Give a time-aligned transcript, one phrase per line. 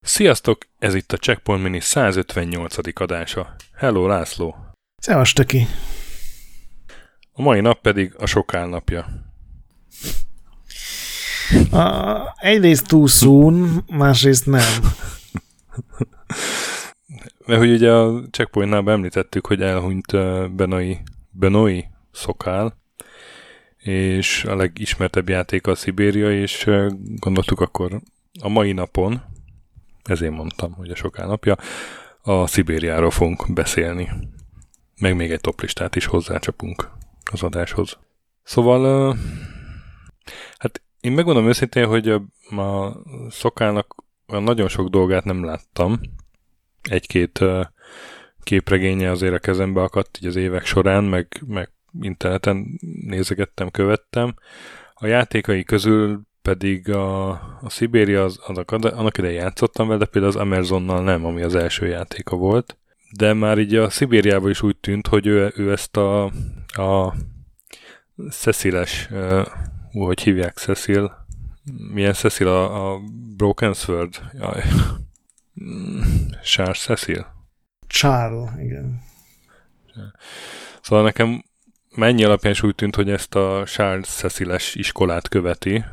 [0.00, 0.66] Sziasztok!
[0.78, 3.00] Ez itt a Checkpoint Mini 158.
[3.00, 3.54] adása.
[3.76, 4.56] Hello, László!
[4.96, 5.66] Szevas, töki!
[7.32, 9.06] A mai nap pedig a sokál napja.
[11.70, 14.72] A, egyrészt too soon, másrészt nem.
[17.46, 20.12] Mert hogy ugye a Checkpointnál említettük, hogy elhunyt
[20.54, 20.98] Benoi,
[21.30, 22.76] Benoi Szokál,
[23.76, 26.70] és a legismertebb játék a Szibéria, és
[27.16, 28.00] gondoltuk akkor
[28.40, 29.22] a mai napon,
[30.02, 31.56] ezért mondtam, hogy a soká napja,
[32.22, 34.10] a Szibériáról fogunk beszélni.
[35.00, 36.90] Meg még egy toplistát is hozzácsapunk
[37.32, 37.98] az adáshoz.
[38.42, 39.16] Szóval,
[40.58, 42.22] hát én megmondom őszintén, hogy a,
[42.60, 42.96] a
[43.30, 43.94] szokának
[44.26, 46.00] nagyon sok dolgát nem láttam.
[46.90, 47.44] Egy-két
[48.42, 54.34] képregénye azért a kezembe akadt így az évek során, meg, meg interneten nézegettem, követtem.
[54.94, 57.28] A játékai közül pedig a,
[57.60, 61.54] a Sibéria, az, annak, annak idején játszottam vele, de például az Amazonnal nem, ami az
[61.54, 62.78] első játéka volt.
[63.16, 66.24] De már így a Szibériával is úgy tűnt, hogy ő, ő ezt a,
[66.66, 67.14] a
[68.30, 69.46] Ceciles, uh,
[69.92, 71.26] hogy hívják Cecil,
[71.92, 73.00] milyen Cecil a, a
[73.36, 74.20] Broken Sword?
[74.38, 74.62] Jaj.
[76.42, 77.26] Charles Cecil?
[77.86, 79.02] Charles, igen.
[80.82, 81.44] Szóval nekem
[81.94, 85.84] mennyi alapján is úgy tűnt, hogy ezt a Charles Ceciles iskolát követi,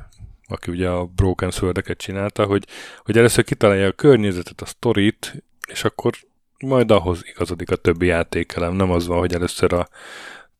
[0.47, 2.67] aki ugye a Broken sword csinálta, hogy,
[3.03, 6.13] hogy először kitalálja a környezetet, a sztorit, és akkor
[6.59, 8.73] majd ahhoz igazodik a többi játékelem.
[8.73, 9.87] Nem az van, hogy először a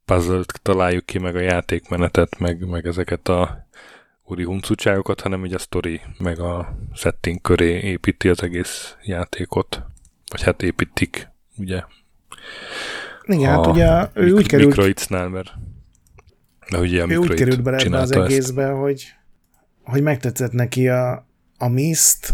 [0.06, 3.68] puzzle találjuk ki, meg a játékmenetet, meg, meg ezeket a
[4.32, 9.84] úri huncutságokat, hanem ugye a story, meg a setting köré építi az egész játékot.
[10.32, 11.84] Vagy hát építik, ugye.
[13.26, 14.68] Igen, hát ugye ő úgy került...
[14.68, 15.52] Mikroicnál, mert
[16.70, 18.78] de ugye a ő úgy került bele ebbe az egészbe, ezt.
[18.78, 19.14] hogy
[19.84, 22.34] hogy megtetszett neki a, a Mist,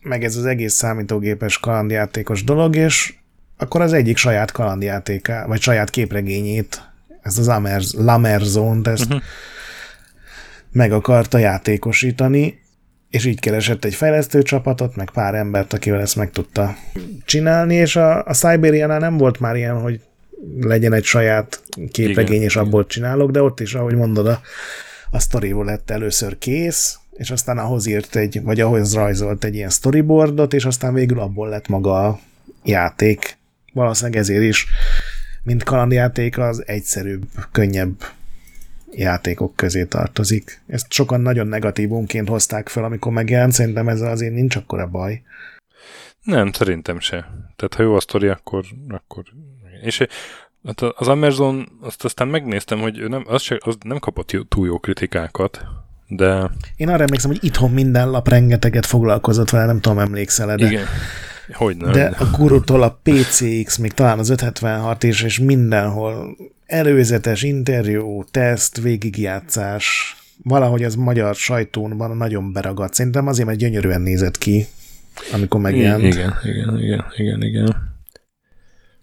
[0.00, 3.14] meg ez az egész számítógépes kalandjátékos dolog, és
[3.56, 9.22] akkor az egyik saját kalandjátéka, vagy saját képregényét, ezt az Amers, Lamerzont, ezt uh-huh.
[10.72, 12.60] Meg akarta játékosítani,
[13.10, 16.76] és így keresett egy fejlesztő csapatot, meg pár embert, akivel ezt meg tudta
[17.24, 20.00] csinálni, és a, a Siberianál nem volt már ilyen, hogy
[20.60, 24.40] legyen egy saját képregény, igen, és abból csinálok, de ott is, ahogy mondod, a
[25.14, 29.70] a sztoriból lett először kész, és aztán ahhoz írt egy, vagy ahhoz rajzolt egy ilyen
[29.70, 32.20] storyboardot, és aztán végül abból lett maga a
[32.64, 33.38] játék.
[33.72, 34.66] Valószínűleg ezért is,
[35.42, 37.22] mint kalandjáték, az egyszerűbb,
[37.52, 37.94] könnyebb
[38.94, 40.62] játékok közé tartozik.
[40.66, 45.22] Ezt sokan nagyon negatívunként hozták fel, amikor megjelent, szerintem ezzel azért nincs akkora baj.
[46.22, 47.16] Nem, szerintem se.
[47.56, 49.24] Tehát ha jó a sztori, akkor, akkor...
[49.82, 50.06] És
[50.66, 54.78] Hát az Amazon, azt aztán megnéztem, hogy nem, az, se, az nem kapott túl jó
[54.78, 55.64] kritikákat,
[56.08, 56.50] de...
[56.76, 60.66] Én arra emlékszem, hogy itthon minden lap rengeteget foglalkozott vele, nem tudom, emlékszel de...
[60.66, 60.84] Igen.
[61.52, 61.92] Hogy nem.
[61.92, 66.36] De a gurutól a PCX, még talán az 576 is, és mindenhol
[66.72, 72.94] előzetes interjú, teszt, végigjátszás, valahogy az magyar sajtónban nagyon beragadt.
[72.94, 74.66] Szerintem azért, mert gyönyörűen nézett ki,
[75.32, 76.02] amikor megjelent.
[76.02, 77.90] Igen, igen, igen, igen, igen.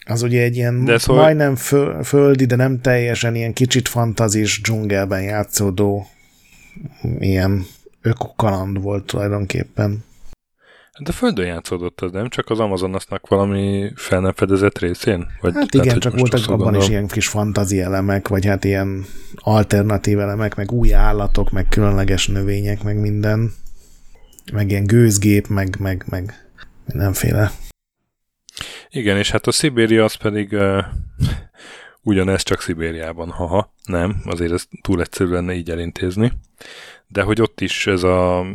[0.05, 1.23] Az ugye egy ilyen de szóval...
[1.23, 1.55] majdnem
[2.03, 6.07] földi, de nem teljesen ilyen kicsit fantazis dzsungelben játszódó
[7.19, 7.65] ilyen
[8.01, 10.03] ökokaland volt tulajdonképpen.
[10.99, 12.29] De földön játszódott az, nem?
[12.29, 15.27] Csak az Amazonasnak valami fel nem fedezett részén?
[15.41, 16.81] Vagy hát igen, lehet, csak voltak abban gondolom.
[16.81, 19.05] is ilyen kis fantazi elemek, vagy hát ilyen
[19.35, 23.53] alternatív elemek, meg új állatok, meg különleges növények, meg minden.
[24.53, 26.49] Meg ilyen gőzgép, meg, meg, meg
[26.85, 27.51] mindenféle
[28.91, 30.83] igen, és hát a Szibéria az pedig uh,
[32.01, 36.31] ugyanez csak Szibériában, haha, nem, azért ez túl egyszerű lenne így elintézni.
[37.07, 38.45] De hogy ott is ez a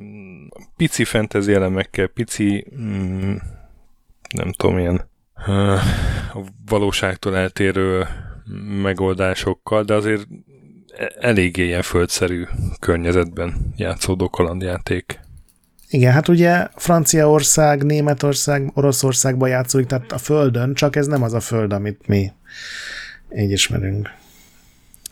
[0.77, 3.35] pici fantasy elemekkel, pici, mm,
[4.35, 5.09] nem tudom, ilyen
[5.47, 5.81] uh,
[6.69, 8.07] valóságtól eltérő
[8.83, 10.27] megoldásokkal, de azért
[10.97, 12.45] e-, eléggé ilyen földszerű
[12.79, 15.21] környezetben játszódó kalandjáték.
[15.89, 21.41] Igen, hát ugye Franciaország, Németország, Oroszországban játszódik, tehát a Földön, csak ez nem az a
[21.41, 22.33] Föld, amit mi
[23.37, 24.11] így ismerünk.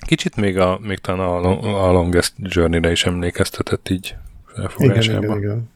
[0.07, 4.15] Kicsit még, a, még talán a, a Longest Journey-re is emlékeztetett így
[4.47, 5.23] felfogásában.
[5.23, 5.71] Igen, igen, igen.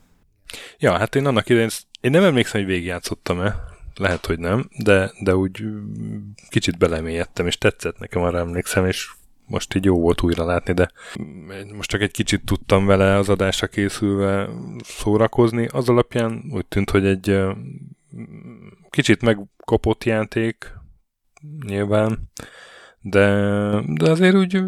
[0.78, 1.68] Ja, hát én annak idején,
[2.00, 3.54] én nem emlékszem, hogy végigjátszottam-e,
[3.96, 5.64] lehet, hogy nem, de, de úgy
[6.48, 9.10] kicsit belemélyedtem, és tetszett nekem, arra emlékszem, és
[9.46, 10.90] most így jó volt újra látni, de
[11.74, 14.48] most csak egy kicsit tudtam vele az adásra készülve
[14.84, 15.66] szórakozni.
[15.72, 17.40] Az alapján úgy tűnt, hogy egy
[18.90, 20.72] kicsit megkopott játék,
[21.66, 22.30] nyilván,
[23.00, 23.26] de,
[23.86, 24.62] de azért úgy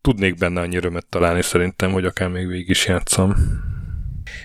[0.00, 3.34] tudnék benne annyi örömet találni szerintem, hogy akár még végig is játszom.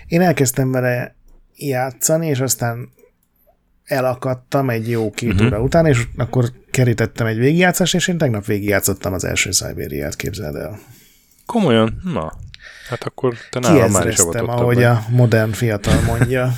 [0.06, 1.16] Én elkezdtem vele
[1.54, 2.88] játszani, és aztán
[3.84, 5.46] elakadtam egy jó két uh-huh.
[5.46, 10.54] óra után, és akkor kerítettem egy végigjátszást, és én tegnap végigjátszottam az első Szibériát, képzeld
[10.54, 10.78] el.
[11.46, 12.00] Komolyan?
[12.04, 12.32] Na,
[12.88, 14.90] hát akkor te nálam már is ahogy be.
[14.90, 16.52] a modern fiatal mondja,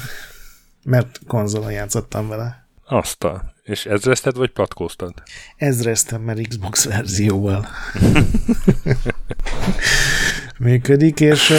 [0.84, 2.66] mert konzolon játszottam vele.
[2.84, 3.51] Azt a...
[3.62, 5.12] És ezrezted, vagy patkóztad?
[5.56, 7.66] Ezreztem, mert Xbox verzióval
[10.58, 11.56] működik, és uh,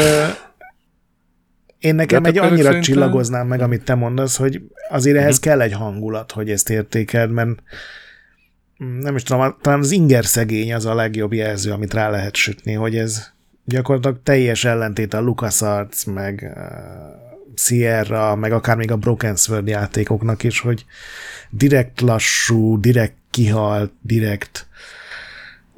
[1.79, 2.81] én nekem egy annyira szerintem...
[2.81, 5.43] csillagoznám meg, amit te mondasz, hogy azért ehhez uh-huh.
[5.43, 7.49] kell egy hangulat, hogy ezt értékeld, mert
[8.99, 12.73] nem is tudom, talán az inger szegény az a legjobb jelző, amit rá lehet sütni,
[12.73, 13.31] hogy ez
[13.65, 17.22] gyakorlatilag teljes ellentét a LucasArts, meg uh,
[17.55, 20.85] Sierra, meg akár még a Broken Sword játékoknak is, hogy
[21.49, 24.67] direkt lassú, direkt kihalt, direkt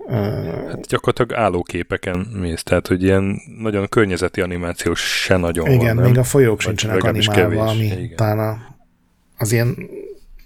[0.08, 6.18] Hát gyakorlatilag állóképeken mész, tehát hogy ilyen nagyon környezeti animáció se nagyon Igen, van, még
[6.18, 8.16] a folyók sincsenek animálva, ami Igen.
[8.16, 8.76] talán a,
[9.38, 9.76] az ilyen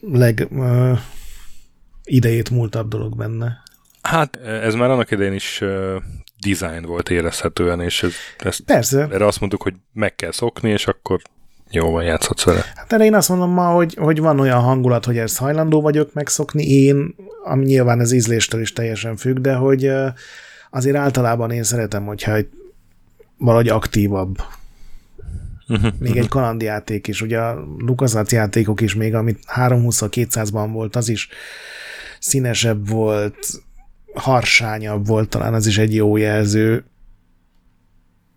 [0.01, 0.99] leg uh,
[2.03, 3.63] idejét múltabb dolog benne.
[4.01, 5.61] Hát ez már annak idején is
[6.47, 9.07] design volt érezhetően, és ez, ezt, Persze.
[9.11, 11.21] erre azt mondtuk, hogy meg kell szokni, és akkor
[11.71, 12.65] jó van, játszhatsz vele.
[12.75, 16.13] Hát erre én azt mondom ma, hogy, hogy van olyan hangulat, hogy ezt hajlandó vagyok
[16.13, 19.91] megszokni, én, ami nyilván az ízléstől is teljesen függ, de hogy
[20.69, 22.37] azért általában én szeretem, hogyha
[23.37, 24.37] valahogy aktívabb.
[25.67, 26.17] Uh-huh, még uh-huh.
[26.17, 31.29] egy kalandjáték is, ugye a LucasArts játékok is még, amit 320 200-ban volt, az is
[32.19, 33.47] színesebb volt,
[34.13, 36.83] harsányabb volt, talán az is egy jó jelző.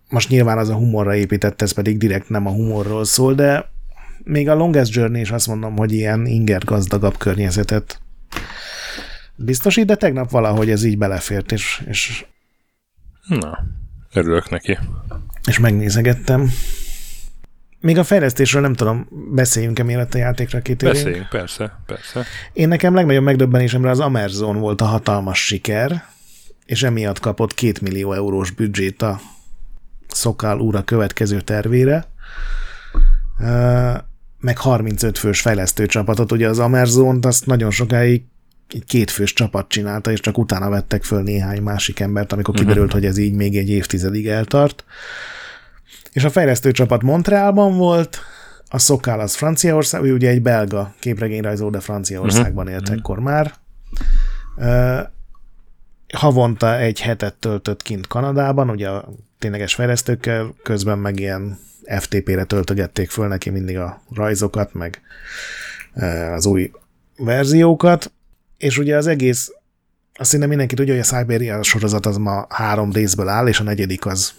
[0.09, 3.71] Most nyilván az a humorra épített, ez pedig direkt nem a humorról szól, de
[4.25, 8.01] még a Longest Journey is azt mondom, hogy ilyen inger gazdagabb környezetet
[9.37, 12.25] biztosít, de tegnap valahogy ez így belefért, és, és
[13.27, 13.59] Na,
[14.13, 14.79] örülök neki.
[15.47, 16.51] És megnézegettem.
[17.83, 20.99] Még a fejlesztésről nem tudom, beszéljünk-e mielőtt a játékra kitérünk?
[20.99, 22.25] Beszéljünk, persze, persze.
[22.53, 26.05] Én nekem legnagyobb megdöbbenésemre az Amazon volt a hatalmas siker,
[26.67, 29.21] és emiatt kapott két millió eurós büdzsét a
[30.09, 32.05] Szokál úra következő tervére,
[34.41, 36.33] meg 35 fős fejlesztő csapatot.
[36.33, 38.23] Ugye az Amazon-t azt nagyon sokáig
[38.69, 42.69] egy kétfős csapat csinálta, és csak utána vettek föl néhány másik embert, amikor uh-huh.
[42.69, 44.85] kiderült, hogy ez így még egy évtizedig eltart.
[46.13, 48.21] És a fejlesztő csapat Montrealban volt,
[48.69, 52.73] a Szokál az Franciaország, ő ugye egy belga képregényrajzó, de Franciaországban uh-huh.
[52.73, 53.55] élt ekkor már.
[54.57, 55.01] Uh,
[56.13, 61.59] havonta egy hetet töltött kint Kanadában, ugye a tényleges fejlesztőkkel, közben meg ilyen
[61.99, 65.01] FTP-re töltögették föl neki mindig a rajzokat, meg
[66.35, 66.71] az új
[67.17, 68.13] verziókat,
[68.59, 69.53] és ugye az egész,
[70.15, 73.63] azt hiszem mindenki tudja, hogy a Siberia sorozat az ma három részből áll, és a
[73.63, 74.33] negyedik az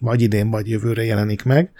[0.00, 1.70] vagy idén, vagy jövőre jelenik meg.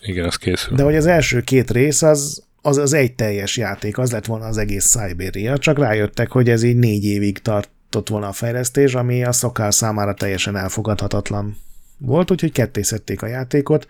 [0.00, 0.76] Igen, az készül.
[0.76, 4.46] De hogy az első két rész az, az, az egy teljes játék, az lett volna
[4.46, 9.24] az egész Siberia, csak rájöttek, hogy ez így négy évig tartott volna a fejlesztés, ami
[9.24, 11.56] a szokál számára teljesen elfogadhatatlan
[11.98, 13.86] volt, úgyhogy kettészették a játékot.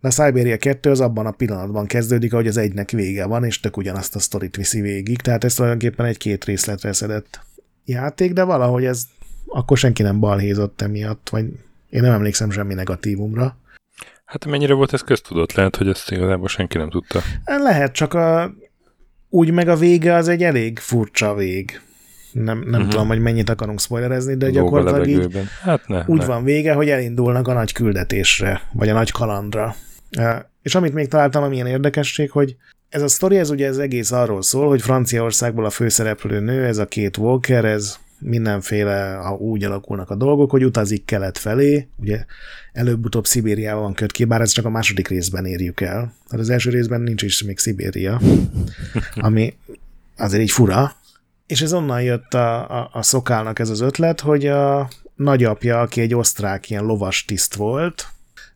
[0.00, 3.60] De a Siberia 2 az abban a pillanatban kezdődik, ahogy az egynek vége van, és
[3.60, 7.40] tök ugyanazt a sztorit viszi végig, tehát ez tulajdonképpen egy két részletre szedett
[7.84, 9.02] játék, de valahogy ez
[9.46, 11.46] akkor senki nem balhézott emiatt, vagy
[11.96, 13.56] én nem emlékszem semmi negatívumra.
[14.24, 15.52] Hát mennyire volt ez köztudott?
[15.52, 17.20] Lehet, hogy ezt igazából senki nem tudta.
[17.44, 18.54] Lehet, csak a,
[19.28, 21.80] úgy meg a vége az egy elég furcsa vég.
[22.32, 22.88] Nem, nem uh-huh.
[22.88, 26.26] tudom, hogy mennyit akarunk spoilerezni, de Lóba gyakorlatilag így hát ne, úgy ne.
[26.26, 29.74] van vége, hogy elindulnak a nagy küldetésre, vagy a nagy kalandra.
[30.62, 32.56] És amit még találtam, amilyen érdekesség, hogy
[32.88, 36.78] ez a sztori, ez ugye ez egész arról szól, hogy Franciaországból a főszereplő nő, ez
[36.78, 42.24] a két Walker, ez mindenféle, ha úgy alakulnak a dolgok, hogy utazik kelet felé, ugye
[42.72, 46.12] előbb-utóbb Szibériában köt ki, bár ez csak a második részben érjük el.
[46.28, 48.20] Tehát az első részben nincs is még Szibéria,
[49.14, 49.54] ami
[50.16, 50.96] azért így fura.
[51.46, 56.00] És ez onnan jött a, a, a szokálnak ez az ötlet, hogy a nagyapja, aki
[56.00, 58.06] egy osztrák ilyen lovas tiszt volt,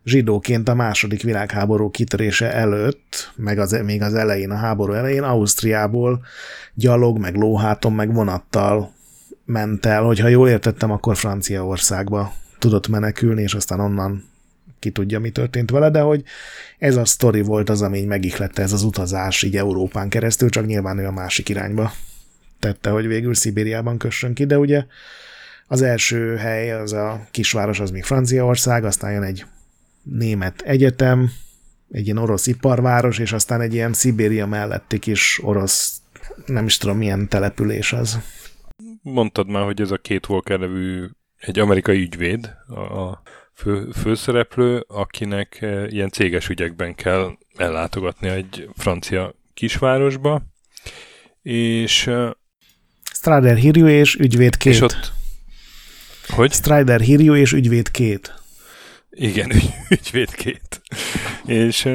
[0.03, 6.25] zsidóként a második világháború kitörése előtt, meg az, még az elején, a háború elején Ausztriából
[6.73, 8.93] gyalog, meg lóháton, meg vonattal
[9.45, 14.29] ment el, hogyha jól értettem, akkor Franciaországba tudott menekülni, és aztán onnan
[14.79, 16.23] ki tudja, mi történt vele, de hogy
[16.77, 20.97] ez a sztori volt az, ami megihlette ez az utazás így Európán keresztül, csak nyilván
[20.97, 21.91] ő a másik irányba
[22.59, 24.85] tette, hogy végül Szibériában kössön ki, de ugye
[25.67, 29.45] az első hely, az a kisváros, az még Franciaország, aztán jön egy
[30.03, 31.31] német egyetem,
[31.91, 36.01] egy ilyen orosz iparváros, és aztán egy ilyen Szibéria melletti kis orosz
[36.45, 38.19] nem is tudom, milyen település az.
[39.01, 41.05] Mondtad már, hogy ez a két Walker nevű
[41.37, 43.21] egy amerikai ügyvéd, a
[43.53, 50.41] fő, főszereplő, akinek eh, ilyen céges ügyekben kell ellátogatni egy francia kisvárosba,
[51.41, 52.09] és
[53.13, 54.73] Strider hírjú és ügyvéd két.
[54.73, 55.11] És ott...
[56.27, 56.51] Hogy?
[56.51, 58.33] Strider hírjú és ügyvéd két.
[59.09, 59.51] Igen,
[59.89, 60.81] ügyvéd két.
[61.45, 61.89] és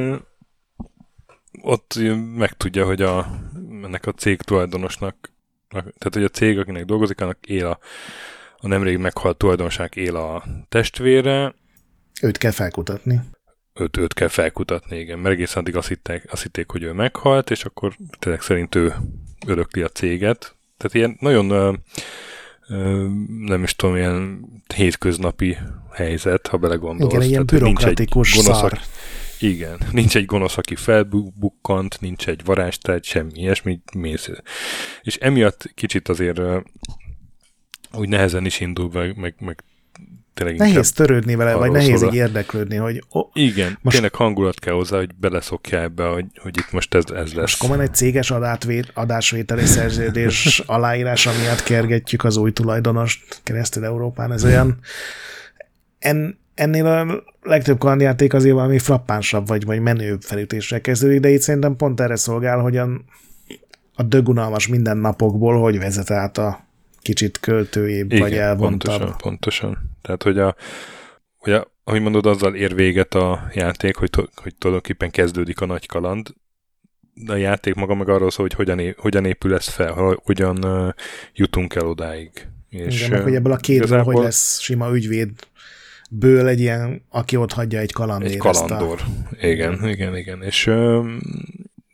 [1.62, 1.98] ott
[2.36, 3.40] megtudja, hogy a,
[3.82, 5.32] ennek a cég tulajdonosnak,
[5.80, 7.78] tehát hogy a cég, akinek dolgozik, annak él a,
[8.56, 11.54] a nemrég meghalt tulajdonosnak él a testvére.
[12.22, 13.20] Őt kell felkutatni.
[13.74, 17.50] Őt, őt kell felkutatni, igen, mert egészen addig azt hitték, azt hitték, hogy ő meghalt,
[17.50, 18.94] és akkor tényleg szerint ő
[19.46, 20.56] örökli a céget.
[20.76, 21.72] Tehát ilyen nagyon ö,
[22.68, 23.06] ö,
[23.38, 25.56] nem is tudom, ilyen hétköznapi
[25.92, 27.12] helyzet, ha belegondolsz.
[27.12, 28.80] Igen, ilyen Tehát, bürokratikus egy gonosz, szar.
[29.40, 34.30] Igen, nincs egy gonosz, aki felbukkant, nincs egy varázstárgy, semmi ilyesmi, mész.
[35.02, 36.40] És emiatt kicsit azért
[37.92, 39.64] úgy nehezen is indul, meg, meg, meg
[40.34, 43.04] tényleg Nehéz törődni vele, vagy nehéz így érdeklődni, hogy...
[43.08, 47.04] Oh, Igen, most, tényleg hangulat kell hozzá, hogy beleszokja ebbe, hogy, hogy itt most ez,
[47.04, 47.34] ez lesz.
[47.34, 54.32] Most komolyan egy céges adásvét, adásvételi szerződés aláírása miatt kergetjük az új tulajdonost keresztül Európán,
[54.32, 54.78] ez olyan...
[55.98, 61.40] En, ennél a legtöbb kalandjáték azért valami frappánsabb, vagy, vagy menőbb felütésre kezdődik, de itt
[61.40, 62.88] szerintem pont erre szolgál, hogy a,
[63.94, 66.66] a dögunalmas mindennapokból hogy vezet át a
[67.02, 68.90] kicsit költőjébb, Igen, vagy elvontabb.
[68.90, 69.96] Pontosan, pontosan.
[70.02, 70.56] Tehát, hogy a,
[71.36, 75.66] hogy a, ahogy mondod, azzal ér véget a játék, hogy, to, hogy tulajdonképpen kezdődik a
[75.66, 76.34] nagy kaland,
[77.14, 80.64] de a játék maga meg arról szól, hogy hogyan, é, hogyan épül ez fel, hogyan
[80.64, 80.92] uh,
[81.34, 82.30] jutunk el odáig.
[82.68, 84.12] És, Igen, meg, hogy ebből a két igazából...
[84.12, 85.30] hogy lesz sima ügyvéd
[86.10, 88.30] ből egy ilyen, aki ott hagyja egy kalandér.
[88.30, 89.00] Egy kalandor.
[89.30, 89.46] A...
[89.46, 90.42] Igen, igen, igen.
[90.42, 91.18] És um,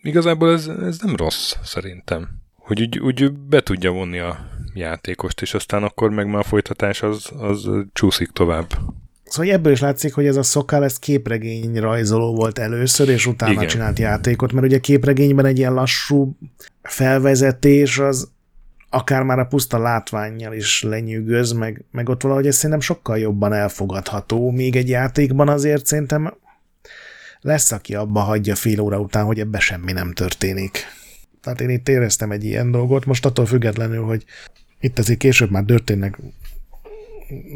[0.02, 2.28] igazából ez, ez nem rossz, szerintem.
[2.56, 7.02] Hogy úgy, úgy be tudja vonni a játékost, és aztán akkor meg már a folytatás
[7.02, 8.66] az, az csúszik tovább.
[9.24, 13.52] Szóval ebből is látszik, hogy ez a Szokál ez képregény rajzoló volt először, és utána
[13.52, 13.66] Igen.
[13.66, 16.36] csinált játékot, mert ugye képregényben egy ilyen lassú
[16.82, 18.30] felvezetés az
[18.94, 23.52] akár már a puszta látványjal is lenyűgöz, meg, meg ott valahogy ez szerintem sokkal jobban
[23.52, 26.34] elfogadható, még egy játékban azért szerintem
[27.40, 30.78] lesz, aki abba hagyja fél óra után, hogy ebbe semmi nem történik.
[31.40, 34.24] Tehát én itt éreztem egy ilyen dolgot, most attól függetlenül, hogy
[34.80, 36.18] itt azért később már történnek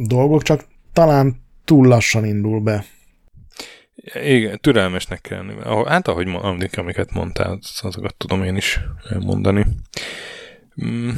[0.07, 2.85] dolgok, csak talán túl lassan indul be.
[4.23, 5.85] Igen, türelmesnek kell lenni.
[5.89, 8.81] Hát ahogy amik, amiket mondtál, azokat tudom én is
[9.21, 9.67] mondani.
[10.85, 11.11] Mm,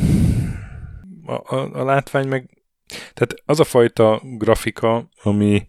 [1.27, 2.51] a, a, a látvány meg...
[2.87, 5.67] Tehát az a fajta grafika, ami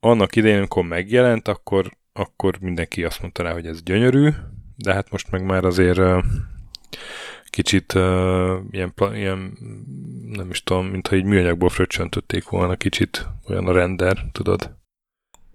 [0.00, 4.28] annak idején, amikor megjelent, akkor, akkor mindenki azt mondta rá, hogy ez gyönyörű,
[4.76, 6.00] de hát most meg már azért
[7.50, 9.58] kicsit uh, ilyen, ilyen,
[10.26, 14.78] nem is tudom, mintha egy műanyagból fröccsöntötték volna kicsit, olyan a render, tudod?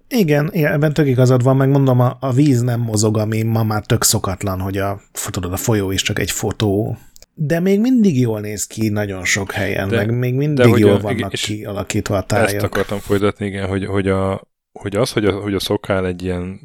[0.07, 3.63] Igen, igen ebben tök igazad van, meg mondom, a, a víz nem mozog, ami ma
[3.63, 6.97] már tök szokatlan, hogy a, tudod, a folyó is csak egy fotó,
[7.37, 10.91] de még mindig jól néz ki nagyon sok helyen, de, meg még mindig de jól
[10.91, 12.53] a, vannak kialakítva a tájak.
[12.53, 16.23] Ezt akartam folytatni, igen, hogy, hogy, a, hogy az, hogy a, hogy a szokál egy
[16.23, 16.59] ilyen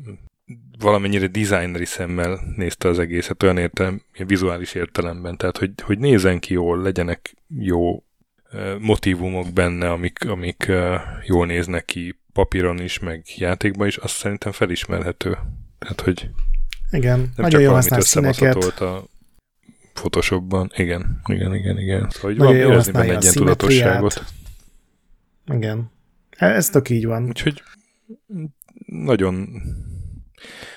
[0.78, 6.52] valamennyire designeri szemmel nézte az egészet, olyan értelem, vizuális értelemben, tehát hogy, hogy nézzen ki
[6.52, 8.02] jól, legyenek jó
[8.78, 10.72] motivumok benne, amik, amik
[11.26, 15.38] jól néznek ki papíron is, meg játékban is, azt szerintem felismerhető.
[15.78, 16.30] Tehát, hogy
[16.90, 18.80] igen, nem nagyon jó használ színeket.
[18.80, 19.04] a
[20.00, 20.70] Photoshopban.
[20.76, 22.10] Igen, igen, igen, igen.
[22.10, 24.24] Szóval, hogy nagyon van érezni benne egy ilyen tudatosságot.
[25.52, 25.90] Igen.
[26.30, 27.26] Ez tök így van.
[27.26, 27.62] Úgyhogy
[28.86, 29.62] nagyon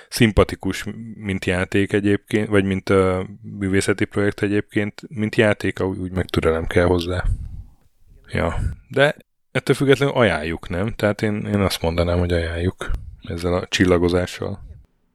[0.09, 6.67] szimpatikus, mint játék egyébként, vagy mint a művészeti projekt egyébként, mint játék, úgy meg türelem
[6.67, 7.23] kell hozzá.
[8.31, 9.15] Ja, de
[9.51, 10.93] ettől függetlenül ajánljuk, nem?
[10.93, 14.71] Tehát én, én azt mondanám, hogy ajánljuk ezzel a csillagozással.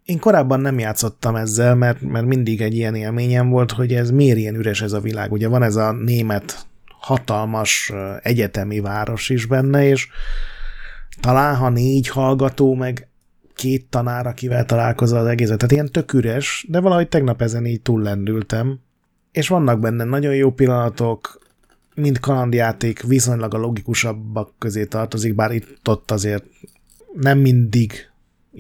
[0.09, 4.39] Én korábban nem játszottam ezzel, mert, mert mindig egy ilyen élményem volt, hogy ez miért
[4.39, 5.33] ilyen üres ez a világ.
[5.33, 6.67] Ugye van ez a német
[7.01, 10.09] hatalmas egyetemi város is benne, és
[11.21, 13.09] talán ha négy hallgató, meg
[13.55, 15.59] két tanár, akivel találkozol az egészet.
[15.59, 18.81] Tehát ilyen tök üres, de valahogy tegnap ezen így túllendültem.
[19.33, 21.41] És vannak benne nagyon jó pillanatok,
[21.95, 26.45] mint kalandjáték viszonylag a logikusabbak közé tartozik, bár itt-ott azért
[27.15, 28.08] nem mindig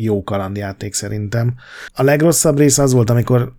[0.02, 1.54] jó kalandjáték szerintem.
[1.94, 3.52] A legrosszabb rész az volt, amikor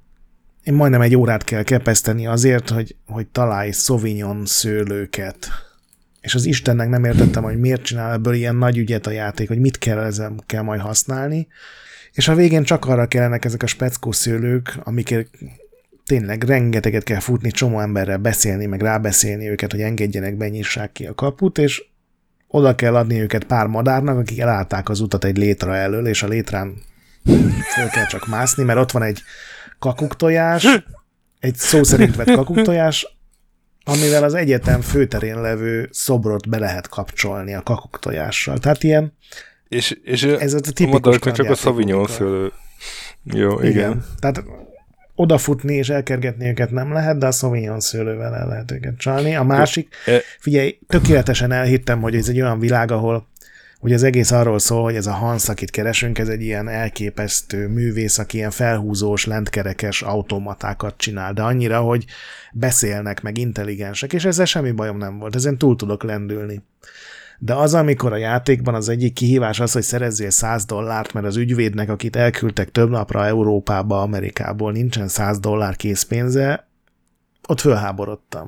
[0.64, 5.50] én majdnem egy órát kell kepeszteni azért, hogy, hogy találj Sauvignon szőlőket
[6.22, 9.60] és az Istennek nem értettem, hogy miért csinál ebből ilyen nagy ügyet a játék, hogy
[9.60, 11.48] mit kell ezzel kell majd használni,
[12.12, 15.30] és a végén csak arra kellenek ezek a speckó szőlők, amikért
[16.06, 21.06] tényleg rengeteget kell futni, csomó emberrel beszélni, meg rábeszélni őket, hogy engedjenek be, nyissák ki
[21.06, 21.84] a kaput, és
[22.52, 26.28] oda kell adni őket pár madárnak, akik elállták az utat egy létra elől, és a
[26.28, 26.74] létrán
[27.76, 29.22] föl kell csak mászni, mert ott van egy
[29.80, 30.68] kakuktojás,
[31.40, 33.18] egy szó szerint vett kakuktojás,
[33.84, 38.58] amivel az egyetem főterén levő szobrot be lehet kapcsolni a kakuktojással.
[38.58, 39.14] Tehát ilyen
[39.70, 42.52] és, és ez a tipikus a csak a Sauvignon szőlő.
[43.24, 43.72] Jó, igen.
[43.72, 44.06] igen.
[44.20, 44.44] Tehát
[45.20, 49.36] odafutni és elkergetni őket nem lehet, de a Sauvignon szőlővel el lehet őket csalni.
[49.36, 49.96] A másik,
[50.40, 53.28] figyelj, tökéletesen elhittem, hogy ez egy olyan világ, ahol
[53.82, 57.68] Ugye az egész arról szól, hogy ez a Hans, akit keresünk, ez egy ilyen elképesztő
[57.68, 62.06] művész, aki ilyen felhúzós, lentkerekes automatákat csinál, de annyira, hogy
[62.54, 66.62] beszélnek, meg intelligensek, és ezzel semmi bajom nem volt, ezen túl tudok lendülni.
[67.40, 71.36] De az, amikor a játékban az egyik kihívás az, hogy szerezzél 100 dollárt, mert az
[71.36, 76.68] ügyvédnek, akit elküldtek több napra Európába, Amerikából, nincsen 100 dollár készpénze,
[77.48, 78.46] ott fölháborodtam.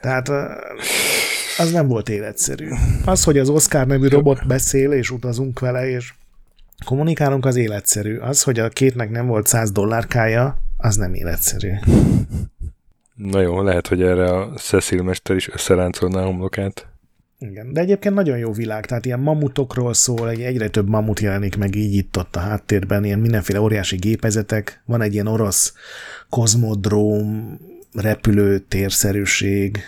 [0.00, 0.28] Tehát
[1.58, 2.68] az nem volt életszerű.
[3.04, 6.14] Az, hogy az Oscar nevű robot beszél, és utazunk vele, és
[6.84, 8.16] kommunikálunk, az életszerű.
[8.16, 11.70] Az, hogy a kétnek nem volt 100 dollárkája, az nem életszerű.
[13.18, 16.86] Na jó, lehet, hogy erre a Cecil mester is összeráncolná a homlokát.
[17.38, 21.56] Igen, de egyébként nagyon jó világ, tehát ilyen mamutokról szól, egy egyre több mamut jelenik
[21.56, 25.74] meg így itt ott a háttérben, ilyen mindenféle óriási gépezetek, van egy ilyen orosz
[26.28, 27.58] kozmodróm,
[27.92, 29.78] repülőtérszerűség,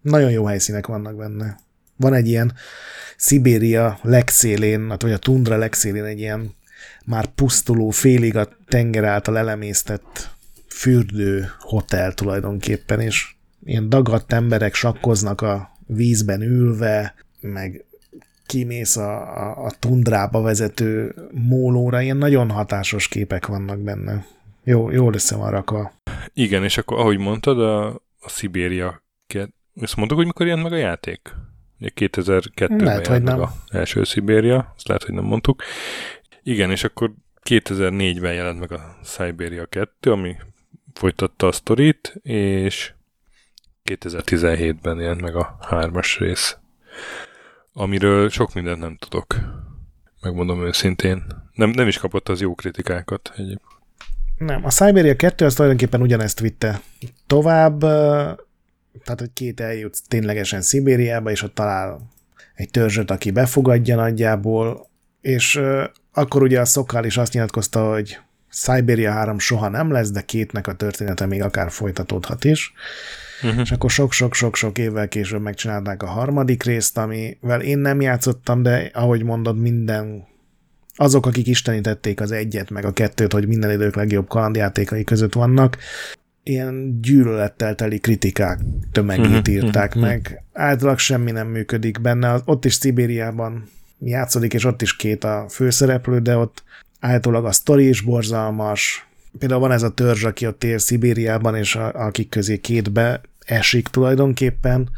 [0.00, 1.58] nagyon jó helyszínek vannak benne.
[1.96, 2.52] Van egy ilyen
[3.16, 6.54] Szibéria legszélén, vagy a tundra legszélén egy ilyen
[7.04, 10.35] már pusztuló, félig a tenger által elemésztett
[10.76, 17.84] fürdő hotel tulajdonképpen, és ilyen dagadt emberek sakkoznak a vízben ülve, meg
[18.46, 24.26] kimész a, a, a tundrába vezető mólóra, ilyen nagyon hatásos képek vannak benne.
[24.64, 25.92] Jó, jól össze van rakva.
[26.32, 27.86] Igen, és akkor ahogy mondtad, a,
[28.20, 29.02] a Szibéria
[29.80, 31.34] ezt mondtuk, hogy mikor jelent meg a játék?
[31.80, 33.42] 2002-ben lehet, jelent meg nem.
[33.42, 35.62] a első Szibéria, azt lehet, hogy nem mondtuk.
[36.42, 37.12] Igen, és akkor
[37.50, 40.36] 2004-ben jelent meg a Siberia 2, ami
[40.96, 42.92] folytatta a sztorit, és
[43.84, 46.56] 2017-ben jelent meg a hármas rész,
[47.72, 49.36] amiről sok mindent nem tudok.
[50.20, 51.24] Megmondom őszintén.
[51.52, 53.60] Nem, nem is kapott az jó kritikákat egyébként.
[54.38, 56.80] Nem, a Siberia 2 az tulajdonképpen ugyanezt vitte
[57.26, 57.80] tovább,
[59.04, 62.10] tehát hogy két eljut ténylegesen Szibériába, és ott talál
[62.54, 64.88] egy törzsöt, aki befogadja nagyjából,
[65.20, 65.60] és
[66.12, 68.18] akkor ugye a Szokál is azt nyilatkozta, hogy
[68.56, 72.72] Siberia 3 soha nem lesz, de kétnek a története még akár folytatódhat is.
[73.42, 73.60] Uh-huh.
[73.60, 79.22] És akkor sok-sok-sok-sok évvel később megcsinálták a harmadik részt, amivel én nem játszottam, de ahogy
[79.22, 80.24] mondod, minden
[80.94, 85.76] azok, akik istenítették az egyet, meg a kettőt, hogy minden idők legjobb kalandjátékai között vannak,
[86.42, 88.60] ilyen gyűlölettel teli kritikák
[88.92, 90.42] tömegét mhm, írták uh-huh, meg.
[90.52, 92.40] Általában semmi nem működik benne.
[92.44, 96.64] Ott is Szibériában játszódik, és ott is két a főszereplő, de ott
[97.00, 99.06] általában a sztori is borzalmas.
[99.38, 103.88] Például van ez a törzs, aki ott ér Szibériában, és a, akik közé kétbe esik
[103.88, 104.90] tulajdonképpen,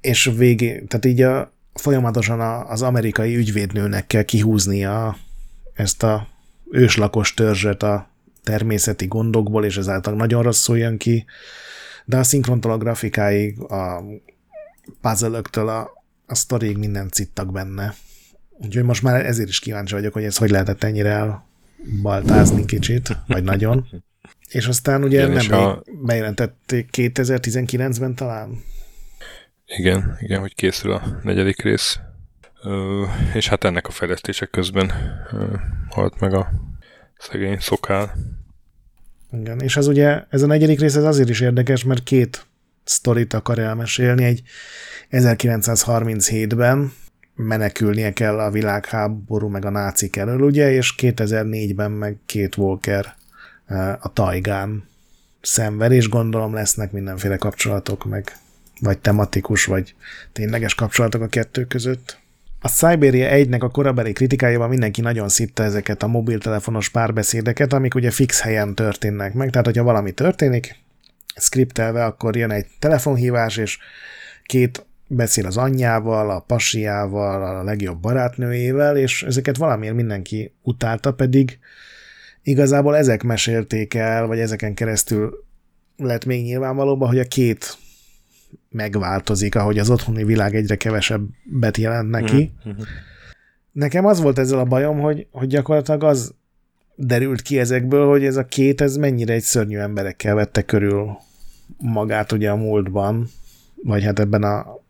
[0.00, 5.16] és végé, tehát így a, folyamatosan a, az amerikai ügyvédnőnek kell kihúznia
[5.74, 6.28] ezt a
[6.70, 8.08] őslakos törzset a
[8.42, 11.24] természeti gondokból, és ezáltal nagyon rosszul jön ki,
[12.04, 14.02] de a szinkrontól a grafikáig, a
[15.00, 15.90] puzzle a,
[16.26, 17.94] a sztorig minden cittak benne.
[18.58, 21.38] Úgyhogy most már ezért is kíváncsi vagyok, hogy ez hogy lehetett ennyire
[21.92, 23.86] elbaltázni kicsit, vagy nagyon.
[24.48, 25.82] És aztán ugye igen, nem a...
[26.02, 28.62] bejelentették 2019-ben talán.
[29.66, 31.98] Igen, igen, hogy készül a negyedik rész.
[32.62, 34.92] Ö, és hát ennek a fejlesztések közben
[35.32, 35.56] ö,
[35.88, 36.50] halt meg a
[37.18, 38.14] Szegény szokál.
[39.32, 42.46] Igen, és ez ugye, ez a negyedik rész ez azért is érdekes, mert két
[42.84, 44.24] sztorit akar elmesélni.
[44.24, 44.42] Egy
[45.10, 46.92] 1937-ben
[47.34, 53.14] menekülnie kell a világháború meg a nácik elől, ugye, és 2004-ben meg két Walker
[53.66, 54.88] eh, a tajgán
[55.40, 58.32] szenved, és gondolom lesznek mindenféle kapcsolatok, meg
[58.80, 59.94] vagy tematikus, vagy
[60.32, 62.18] tényleges kapcsolatok a kettő között.
[62.60, 68.10] A Siberia 1-nek a korabeli kritikájában mindenki nagyon szitta ezeket a mobiltelefonos párbeszédeket, amik ugye
[68.10, 69.50] fix helyen történnek meg.
[69.50, 70.76] Tehát, hogyha valami történik,
[71.36, 73.78] skriptelve, akkor jön egy telefonhívás, és
[74.44, 81.58] két beszél az anyjával, a pasiával, a legjobb barátnőjével, és ezeket valamiért mindenki utálta, pedig
[82.42, 85.44] igazából ezek mesélték el, vagy ezeken keresztül
[85.96, 87.78] lett még nyilvánvalóban, hogy a két
[88.70, 92.52] megváltozik, ahogy az otthoni világ egyre kevesebbet jelent neki.
[92.68, 92.78] Mm-hmm.
[93.72, 96.34] Nekem az volt ezzel a bajom, hogy, hogy gyakorlatilag az
[96.96, 101.16] derült ki ezekből, hogy ez a két, ez mennyire egy szörnyű emberekkel vette körül
[101.78, 103.28] magát ugye a múltban,
[103.82, 104.83] vagy hát ebben a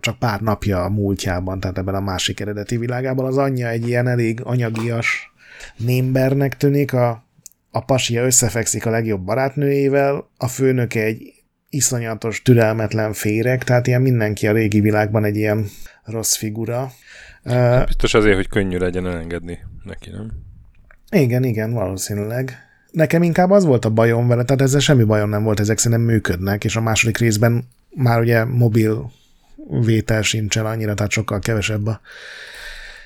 [0.00, 3.26] csak pár napja a múltjában, tehát ebben a másik eredeti világában.
[3.26, 5.32] Az anyja egy ilyen elég anyagias
[5.76, 7.24] némbernek tűnik, a,
[7.70, 11.32] a pasia összefekszik a legjobb barátnőjével, a főnöke egy
[11.68, 15.66] iszonyatos, türelmetlen féreg, tehát ilyen mindenki a régi világban egy ilyen
[16.04, 16.90] rossz figura.
[17.86, 20.30] Biztos azért, hogy könnyű legyen elengedni neki, nem?
[21.10, 22.58] Igen, igen, valószínűleg.
[22.90, 26.06] Nekem inkább az volt a bajom vele, tehát ezzel semmi bajom nem volt, ezek szerintem
[26.06, 29.10] működnek, és a második részben már ugye mobil
[29.70, 32.00] vétel sincsen annyira, tehát sokkal kevesebb a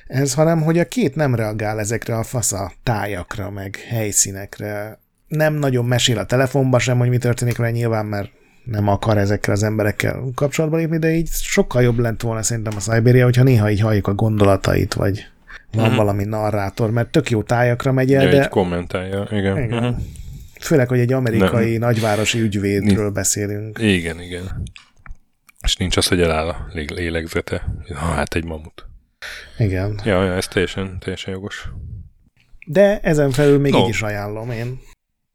[0.08, 4.98] ez, hanem hogy a két nem reagál ezekre a fasza tájakra, meg helyszínekre.
[5.28, 8.30] Nem nagyon mesél a telefonba sem, hogy mi történik vele nyilván, mert
[8.64, 12.80] nem akar ezekkel az emberekkel kapcsolatba lépni, de így sokkal jobb lett volna szerintem a
[12.80, 15.26] Siberia, hogyha néha így halljuk a gondolatait, vagy
[15.72, 15.96] van uh-huh.
[15.96, 18.48] valami narrátor, mert tök jó tájakra megy el, ja, de...
[18.48, 19.62] kommentálja, igen.
[19.62, 19.78] igen.
[19.78, 19.96] Uh-huh.
[20.60, 21.88] Főleg, hogy egy amerikai nem.
[21.88, 23.78] nagyvárosi ügyvédről beszélünk.
[23.78, 24.62] Igen, igen.
[25.68, 27.74] És nincs az, hogy eláll a lélegzete.
[27.94, 28.86] Hát egy mamut.
[29.58, 30.00] Igen.
[30.04, 31.68] Ja, ja, ez teljesen, teljesen jogos.
[32.66, 33.78] De ezen felül még no.
[33.78, 34.80] így is ajánlom én.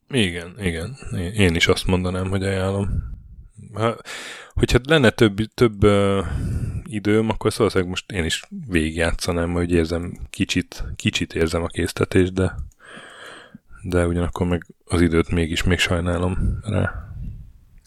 [0.10, 0.98] Igen, igen.
[1.34, 2.90] Én is azt mondanám, hogy ajánlom.
[3.74, 3.98] Ha,
[4.54, 6.26] hogyha lenne több, több uh,
[6.84, 12.56] időm, akkor szóval most én is végigjátszanám, hogy érzem, kicsit, kicsit érzem a késztetést, de,
[13.82, 17.13] de ugyanakkor meg az időt mégis még sajnálom rá.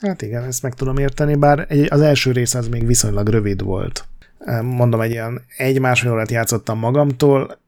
[0.01, 4.05] Hát igen, ezt meg tudom érteni, bár az első rész az még viszonylag rövid volt.
[4.63, 7.59] Mondom, egy ilyen egy-másfél órát játszottam magamtól,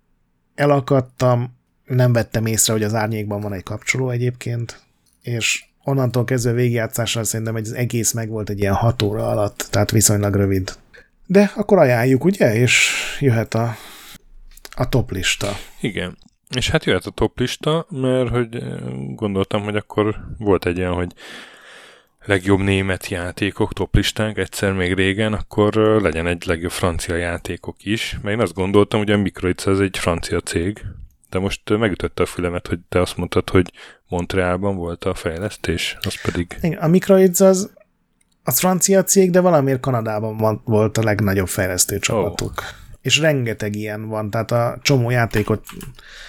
[0.54, 4.82] elakadtam, nem vettem észre, hogy az árnyékban van egy kapcsoló egyébként,
[5.22, 9.66] és onnantól kezdve végigjátszással szerintem egy az egész meg volt egy ilyen hat óra alatt,
[9.70, 10.76] tehát viszonylag rövid.
[11.26, 12.54] De akkor ajánljuk, ugye?
[12.54, 13.76] És jöhet a,
[14.76, 15.48] a top lista.
[15.80, 16.18] Igen.
[16.56, 18.62] És hát jöhet a top lista, mert hogy
[19.14, 21.12] gondoltam, hogy akkor volt egy ilyen, hogy
[22.28, 28.18] legjobb német játékok toplistánk egyszer még régen, akkor legyen egy legjobb francia játékok is.
[28.22, 30.84] Mert én azt gondoltam, hogy a Microids az egy francia cég,
[31.30, 33.72] de most megütötte a fülemet, hogy te azt mondtad, hogy
[34.08, 36.58] Montrealban volt a fejlesztés, az pedig...
[36.60, 37.70] Igen, a Microids az,
[38.44, 42.52] az francia cég, de valamiért Kanadában van, volt a legnagyobb fejlesztő csapatuk.
[42.56, 42.64] Oh.
[43.00, 45.64] És rengeteg ilyen van, tehát a csomó játékot,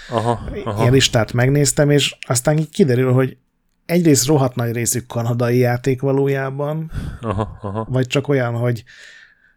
[0.10, 0.82] aha, aha.
[0.82, 3.38] ilyen listát megnéztem, és aztán kiderül, hogy
[3.90, 7.88] egyrészt rohadt nagy részük kanadai játék valójában, aha, aha.
[7.90, 8.84] vagy csak olyan, hogy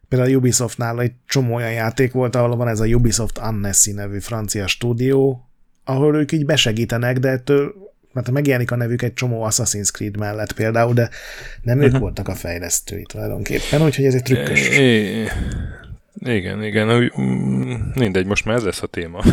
[0.09, 4.19] például a Ubisoftnál egy csomó olyan játék volt, ahol van ez a Ubisoft Annecy nevű
[4.19, 5.49] francia stúdió,
[5.85, 7.75] ahol ők így besegítenek, de ettől,
[8.13, 11.11] mert megjelenik a nevük egy csomó Assassin's Creed mellett például, de
[11.63, 12.01] nem ők uh-huh.
[12.01, 14.69] voltak a fejlesztői tulajdonképpen, úgyhogy ez egy trükkös.
[14.69, 15.27] É,
[16.15, 17.13] igen, igen,
[17.95, 19.23] mindegy, most már ez lesz a téma.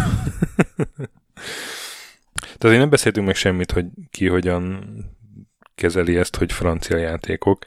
[2.63, 4.93] Én nem beszéltünk meg semmit, hogy ki hogyan
[5.76, 7.65] kezeli ezt, hogy francia játékok.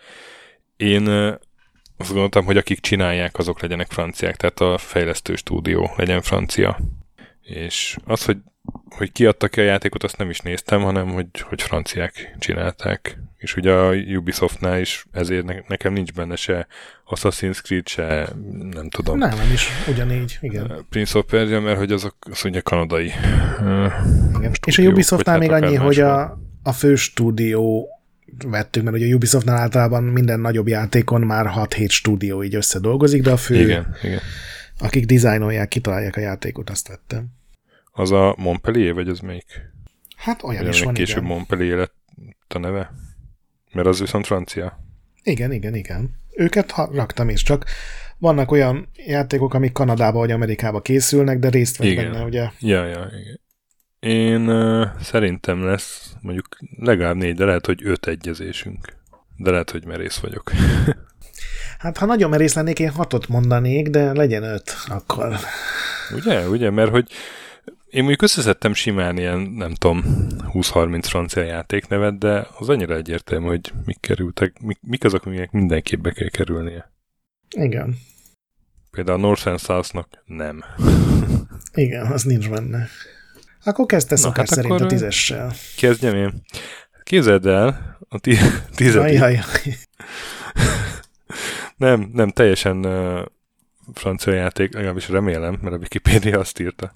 [0.77, 1.07] Én
[1.97, 6.79] azt gondoltam, hogy akik csinálják, azok legyenek franciák, tehát a fejlesztő stúdió legyen francia.
[7.43, 8.37] És az, hogy,
[8.89, 13.19] hogy kiadta ki a játékot, azt nem is néztem, hanem hogy, hogy franciák csinálták.
[13.37, 16.67] És ugye a Ubisoftnál is ezért ne, nekem nincs benne se
[17.11, 18.29] Assassin's Creed, se
[18.71, 19.19] nem tudom.
[19.19, 20.87] Nem, nem is ugyanígy, igen.
[20.89, 23.13] Prince of Persia, mert hogy azok az ugye kanadai.
[24.39, 24.53] Igen.
[24.67, 27.89] És a Ubisoftnál még annyi, hogy a, a fő stúdió
[28.47, 33.31] vettük, mert ugye a Ubisoftnál általában minden nagyobb játékon már 6-7 stúdió így összedolgozik, de
[33.31, 34.21] a fő, igen, igen.
[34.79, 37.27] akik dizájnolják, kitalálják a játékot, azt vettem.
[37.93, 39.71] Az a Montpellier, vagy az melyik?
[40.17, 41.29] Hát olyan vagy is van, később igen.
[41.29, 42.93] Montpellier lett a neve?
[43.73, 44.79] Mert az viszont francia.
[45.23, 46.11] Igen, igen, igen.
[46.31, 47.65] Őket ha, raktam is, csak
[48.19, 52.49] vannak olyan játékok, amik Kanadába vagy Amerikába készülnek, de részt vesz benne, ugye?
[52.59, 53.41] Ja, ja, igen.
[54.01, 56.47] Én uh, szerintem lesz mondjuk
[56.79, 58.97] legalább négy, de lehet, hogy öt egyezésünk.
[59.37, 60.53] De lehet, hogy merész vagyok.
[61.79, 65.37] hát ha nagyon merész lennék, én hatot mondanék, de legyen öt akkor.
[66.15, 67.13] Ugye, ugye, mert hogy
[67.93, 70.05] én mondjuk összeszedtem simán ilyen, nem tudom,
[70.53, 76.01] 20-30 francia játéknevet, de az annyira egyértelmű, hogy mik kerültek, mik, mik azok, amiknek mindenképp
[76.01, 76.93] be kell kerülnie.
[77.51, 77.97] Igen.
[78.91, 80.65] Például a North and South-nak nem.
[81.75, 82.89] Igen, az nincs benne.
[83.65, 85.53] Akkor kezdte szokás hát szerint a tízessel.
[85.77, 86.43] Kezdjem én.
[87.03, 89.23] Képzeld el, a tizedik.
[89.23, 89.41] Ajaj.
[91.77, 92.87] nem, nem, teljesen
[93.95, 96.95] francia játék, legalábbis remélem, mert a Wikipedia azt írta.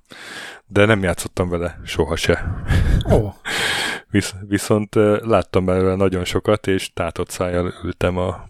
[0.67, 2.65] De nem játszottam vele soha se.
[3.05, 3.35] Oh.
[4.11, 8.49] Visz, viszont láttam belőle nagyon sokat, és tátott szájjal ültem a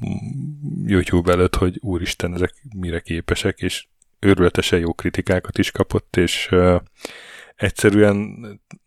[0.85, 3.87] YouTube előtt, hogy úristen, ezek mire képesek, és
[4.19, 6.81] őrületesen jó kritikákat is kapott, és uh,
[7.57, 8.37] egyszerűen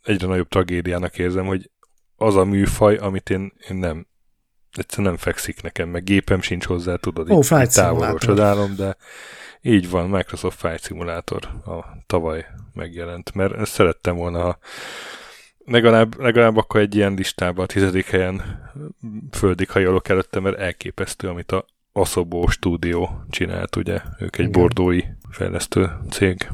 [0.04, 1.69] egyre nagyobb tragédiának érzem, hogy
[2.15, 4.08] az a műfaj, amit én, én nem,
[4.72, 8.96] egyszerűen nem fekszik nekem, meg gépem sincs hozzá, tudod, Ó, itt, távolról csodálom, de
[9.62, 14.58] így van, Microsoft Flight Simulator a tavaly megjelent, mert szerettem volna, ha
[15.66, 18.42] legalább, legalább akkor egy ilyen listában a tizedik helyen
[19.32, 24.52] földig hajolok előtte, mert elképesztő, amit a Asobó stúdió csinált, ugye, ők egy Igen.
[24.52, 26.50] bordói fejlesztő cég.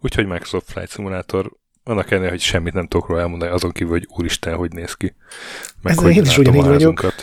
[0.00, 1.52] Úgyhogy Microsoft Flight Simulator
[1.88, 5.14] annak ellenére, hogy semmit nem tudok róla elmondani, azon kívül, hogy úristen, hogy néz ki.
[5.82, 7.04] Meg Ez hogy én is ugyanígy vagyok.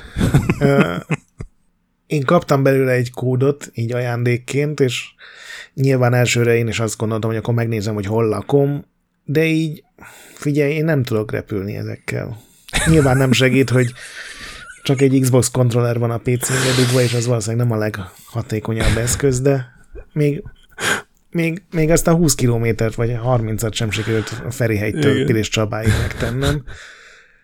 [2.16, 5.14] én kaptam belőle egy kódot, így ajándékként, és
[5.74, 8.86] nyilván elsőre én is azt gondoltam, hogy akkor megnézem, hogy hol lakom,
[9.24, 9.84] de így,
[10.34, 12.38] figyelj, én nem tudok repülni ezekkel.
[12.86, 13.94] Nyilván nem segít, hogy
[14.84, 19.42] csak egy Xbox kontroller van a PC-n dugva, és az valószínűleg nem a leghatékonyabb eszköz,
[19.42, 19.66] de
[20.14, 20.44] még,
[21.34, 26.64] még, még azt a 20 kilométert vagy 30-at sem sikerült a Ferihegytől Pilis Csabáig megtennem.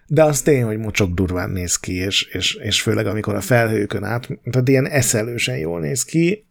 [0.07, 4.03] De az tény, hogy mocsok durván néz ki, és, és, és főleg amikor a felhőkön
[4.03, 6.45] át, tehát ilyen eszelősen jól néz ki,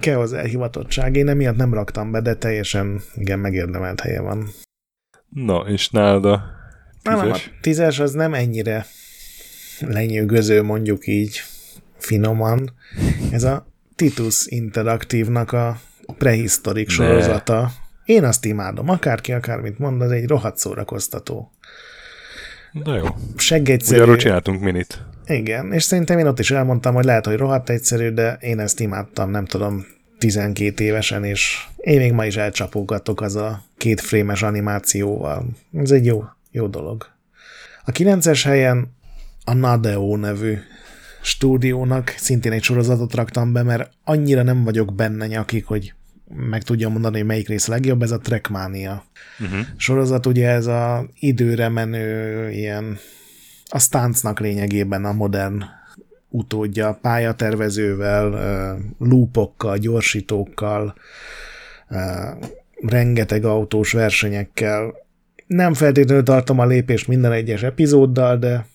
[0.00, 1.16] kell az elhivatottság.
[1.16, 4.48] Én emiatt nem raktam be, de teljesen igen megérdemelt helye van.
[5.28, 6.42] Na, és nálad a
[7.02, 7.20] tízes?
[7.20, 8.86] Nem, a tízes az nem ennyire
[9.80, 11.42] lenyűgöző, mondjuk így
[11.96, 12.74] finoman.
[13.30, 15.80] Ez a Titus Interaktívnak a
[16.18, 17.70] prehisztorik sorozata.
[18.04, 21.50] Én azt imádom, akárki akármit mond, az egy rohadt szórakoztató.
[22.72, 23.04] Na jó.
[23.36, 23.94] Seggegyszerű.
[23.94, 25.02] Ugye arról csináltunk minit.
[25.26, 28.80] Igen, és szerintem én ott is elmondtam, hogy lehet, hogy rohadt egyszerű, de én ezt
[28.80, 29.86] imádtam, nem tudom,
[30.18, 35.46] 12 évesen, és én még ma is elcsapógatok az a két frémes animációval.
[35.76, 37.06] Ez egy jó, jó dolog.
[37.84, 38.94] A 9-es helyen
[39.44, 40.58] a Nadeo nevű
[41.22, 45.94] stúdiónak szintén egy sorozatot raktam be, mert annyira nem vagyok benne nyakik, hogy
[46.34, 49.04] meg tudja mondani, hogy melyik rész legjobb, ez a Trackmania
[49.40, 49.58] uh-huh.
[49.76, 52.98] sorozat, ugye ez a időre menő ilyen
[53.68, 55.64] a stáncnak lényegében a modern
[56.28, 60.94] utódja, pályatervezővel, lúpokkal, gyorsítókkal,
[62.86, 64.94] rengeteg autós versenyekkel.
[65.46, 68.66] Nem feltétlenül tartom a lépést minden egyes epizóddal, de,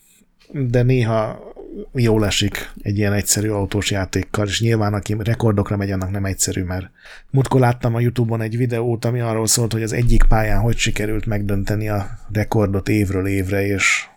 [0.51, 1.46] de néha
[1.93, 6.63] jól esik egy ilyen egyszerű autós játékkal, és nyilván aki rekordokra megy, annak nem egyszerű,
[6.63, 6.89] mert
[7.29, 11.25] múltkor láttam a Youtube-on egy videót, ami arról szólt, hogy az egyik pályán hogy sikerült
[11.25, 14.07] megdönteni a rekordot évről évre, és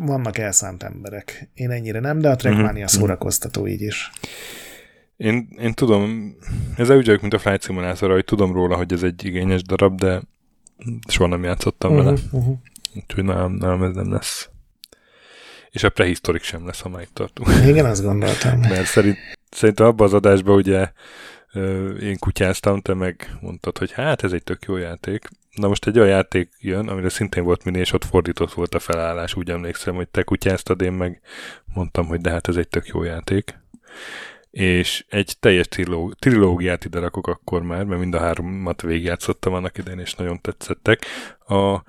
[0.00, 1.48] vannak elszánt emberek.
[1.54, 2.84] Én ennyire nem, de a Trackmania mm-hmm.
[2.84, 4.10] szórakoztató így is.
[5.16, 6.34] Én, én tudom,
[6.76, 9.98] ez úgy vagyok, mint a Flight Simulator, hogy tudom róla, hogy ez egy igényes darab,
[9.98, 10.22] de
[11.08, 12.20] soha nem játszottam uh-huh, vele.
[12.30, 12.56] Uh-huh.
[12.94, 14.51] Úgyhogy nem, nem, ez nem lesz.
[15.72, 17.48] És a prehisztorik sem lesz, ha már itt tartunk.
[17.70, 18.60] Igen, azt gondoltam.
[18.60, 19.18] Mert szerint,
[19.50, 20.92] szerintem abban az adásban ugye
[22.00, 25.28] én kutyáztam, te meg mondtad, hogy hát ez egy tök jó játék.
[25.54, 28.78] Na most egy olyan játék jön, amire szintén volt mini, és ott fordított volt a
[28.78, 29.34] felállás.
[29.34, 31.20] Úgy emlékszem, hogy te kutyáztad, én meg
[31.74, 33.60] mondtam, hogy de hát ez egy tök jó játék.
[34.50, 39.78] És egy teljes trilóg- trilógiát ide rakok akkor már, mert mind a háromat végigjátszottam annak
[39.78, 41.06] idején, és nagyon tetszettek.
[41.46, 41.82] A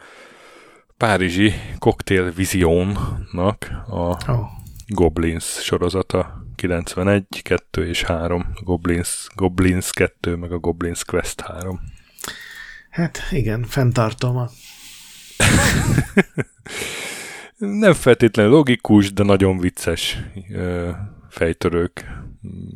[0.97, 4.47] Párizsi Cocktail Visionnak a oh.
[4.87, 11.79] Goblins sorozata 91, 2 és 3, Goblins, Goblins 2, meg a Goblins Quest 3.
[12.89, 14.49] Hát igen, fenntartom a...
[17.57, 20.19] Nem feltétlenül logikus, de nagyon vicces
[21.29, 22.05] fejtörők.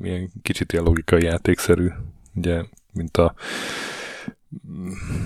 [0.01, 1.87] Ilyen kicsit ilyen logikai játékszerű,
[2.33, 3.33] ugye, mint a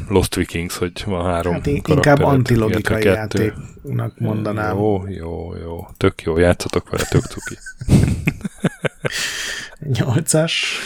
[0.08, 4.78] Lost Vikings, hogy van három hát inkább antilogikai játéknak mondanám.
[4.78, 5.88] Jó, jó, jó.
[5.98, 7.58] Tök jó, játszatok vele, tök cuki.
[10.00, 10.80] Nyolcas.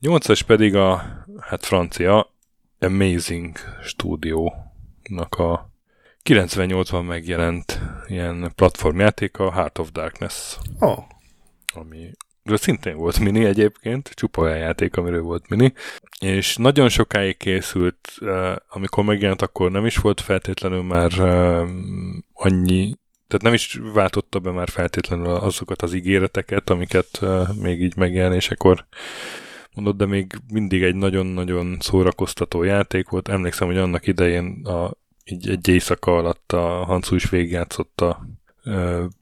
[0.00, 1.02] Nyolcas pedig a,
[1.40, 2.32] hát francia,
[2.80, 5.70] Amazing Studio-nak a
[6.24, 10.56] 98-ban megjelent ilyen platformjáték, a Heart of Darkness.
[10.78, 10.98] Oh.
[11.74, 12.10] Ami
[12.48, 15.72] de szintén volt mini egyébként, csupa olyan játék, amiről volt mini,
[16.20, 18.18] és nagyon sokáig készült,
[18.68, 21.12] amikor megjelent, akkor nem is volt feltétlenül már
[22.32, 22.94] annyi,
[23.26, 27.20] tehát nem is váltotta be már feltétlenül azokat az ígéreteket, amiket
[27.60, 28.86] még így megjelenésekor
[29.74, 33.28] mondott, de még mindig egy nagyon-nagyon szórakoztató játék volt.
[33.28, 34.90] Emlékszem, hogy annak idején a,
[35.24, 38.26] így egy éjszaka alatt a Hansu is végigjátszotta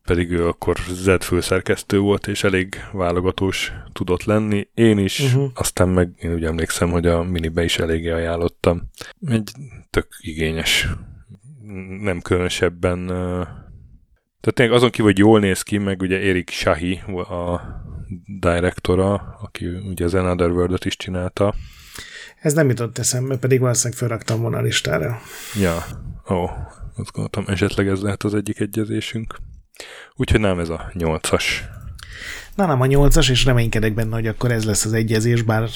[0.05, 4.69] pedig ő akkor Z főszerkesztő volt, és elég válogatós tudott lenni.
[4.75, 5.51] Én is, uh-huh.
[5.55, 8.91] aztán meg én úgy emlékszem, hogy a minibe is eléggé ajánlottam.
[9.27, 9.51] Egy
[9.91, 10.89] tök igényes,
[12.01, 13.11] nem különösebben
[14.47, 17.61] tehát tényleg azon kívül, hogy jól néz ki, meg ugye Erik Shahi a
[18.41, 21.55] direktora, aki ugye az Another World-ot is csinálta.
[22.41, 25.19] Ez nem jutott eszembe, pedig valószínűleg felraktam volna a listára.
[25.61, 25.85] Ja,
[26.31, 26.49] ó,
[26.97, 29.37] azt gondoltam, esetleg ez lehet az egyik egyezésünk.
[30.15, 31.65] Úgyhogy nem ez a nyolcas.
[32.55, 35.69] Na nem a nyolcas, és reménykedek benne, hogy akkor ez lesz az egyezés, bár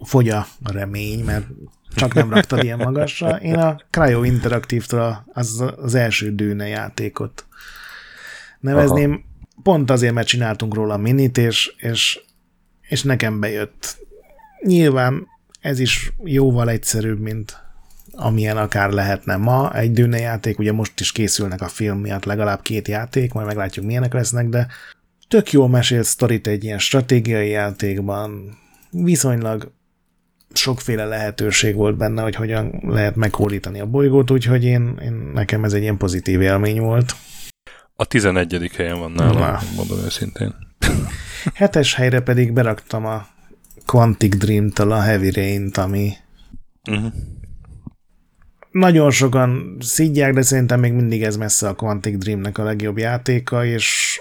[0.00, 1.46] fogy a remény, mert
[1.94, 3.36] csak nem raktad ilyen magasra.
[3.36, 7.46] Én a Cryo Interactive-től az, az első dűne játékot
[8.60, 9.10] nevezném.
[9.10, 9.20] Aha.
[9.62, 12.20] Pont azért, mert csináltunk róla minit, és, és,
[12.80, 13.96] és nekem bejött.
[14.62, 15.26] Nyilván
[15.60, 17.61] ez is jóval egyszerűbb, mint
[18.12, 19.74] amilyen akár lehetne ma.
[19.74, 23.86] Egy dűne játék, ugye most is készülnek a film miatt legalább két játék, majd meglátjuk
[23.86, 24.66] milyenek lesznek, de
[25.28, 28.58] tök jól mesélt sztorit egy ilyen stratégiai játékban,
[28.90, 29.72] viszonylag
[30.52, 35.72] sokféle lehetőség volt benne, hogy hogyan lehet meghódítani a bolygót, úgyhogy én, én nekem ez
[35.72, 37.14] egy ilyen pozitív élmény volt.
[37.96, 38.70] A 11.
[38.76, 39.58] helyen van nálam, Na.
[39.76, 40.54] mondom őszintén.
[41.54, 43.26] Hetes helyre pedig beraktam a
[43.86, 46.12] Quantic Dream-től a Heavy Rain-t, ami
[46.90, 47.12] uh-huh.
[48.72, 53.64] Nagyon sokan szidják, de szerintem még mindig ez messze a Quantic Dream-nek a legjobb játéka,
[53.64, 54.20] és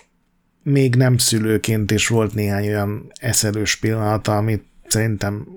[0.64, 5.48] még nem szülőként is volt néhány olyan eszelős pillanata, amit szerintem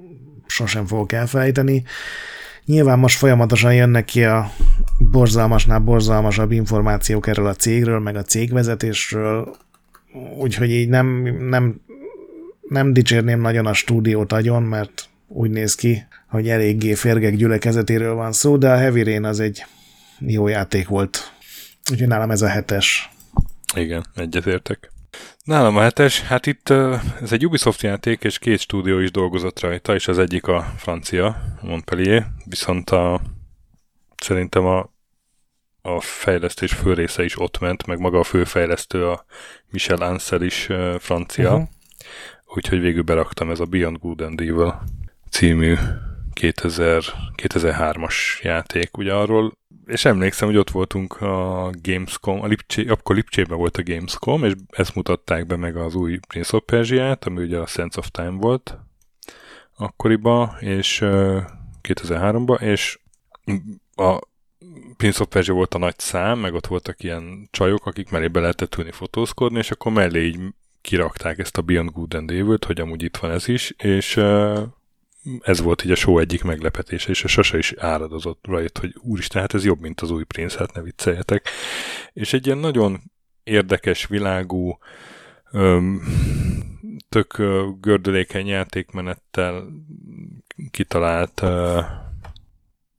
[0.46, 1.84] sosem fogok elfelejteni.
[2.64, 4.50] Nyilván most folyamatosan jönnek ki a
[4.98, 9.56] borzalmasnál borzalmasabb információk erről a cégről, meg a cégvezetésről,
[10.38, 11.06] úgyhogy így nem,
[11.48, 11.80] nem,
[12.68, 18.32] nem dicsérném nagyon a stúdiót agyon, mert úgy néz ki, hogy eléggé férgek gyülekezetéről van
[18.32, 19.64] szó, de a Heavy Rain az egy
[20.18, 21.32] jó játék volt.
[21.90, 23.10] Úgyhogy nálam ez a hetes.
[23.74, 24.92] Igen, egyetértek.
[25.44, 26.70] Nálam a hetes, hát itt
[27.20, 31.36] ez egy Ubisoft játék, és két stúdió is dolgozott rajta, és az egyik a francia,
[31.62, 33.20] Montpellier, viszont a,
[34.16, 34.92] szerintem a,
[35.82, 39.24] a fejlesztés fő része is ott ment, meg maga a főfejlesztő, a
[39.70, 40.68] Michel Ansel is
[40.98, 41.68] francia, uh-huh.
[42.54, 44.82] úgyhogy végül beraktam ez a Beyond Good and Evil
[45.34, 45.74] című
[46.32, 47.02] 2000,
[47.42, 48.96] 2003-as játék.
[48.96, 49.52] Ugye arról
[49.86, 54.52] és emlékszem, hogy ott voltunk a Gamescom, a Lipcsé, akkor Lipcsében volt a Gamescom, és
[54.68, 58.30] ezt mutatták be meg az új Prince of Persia-t, ami ugye a Sense of Time
[58.30, 58.78] volt
[59.76, 61.02] akkoriban, és
[61.82, 62.98] 2003-ban, és
[63.94, 64.18] a
[64.96, 68.40] Prince of Persia volt a nagy szám, meg ott voltak ilyen csajok, akik mellé be
[68.40, 70.40] lehetett ülni fotózkodni, és akkor mellé így
[70.80, 74.20] kirakták ezt a Beyond Good and Evil-t, hogy amúgy itt van ez is, és
[75.40, 79.40] ez volt így a show egyik meglepetése, és a sose is áradozott rajta, hogy úristen,
[79.40, 81.48] hát ez jobb, mint az új Prince, hát ne vicceljetek.
[82.12, 83.02] És egy ilyen nagyon
[83.44, 84.78] érdekes, világú,
[85.52, 86.02] öm,
[87.08, 87.36] tök
[87.80, 89.66] gördülékeny játékmenettel
[90.70, 91.80] kitalált ö,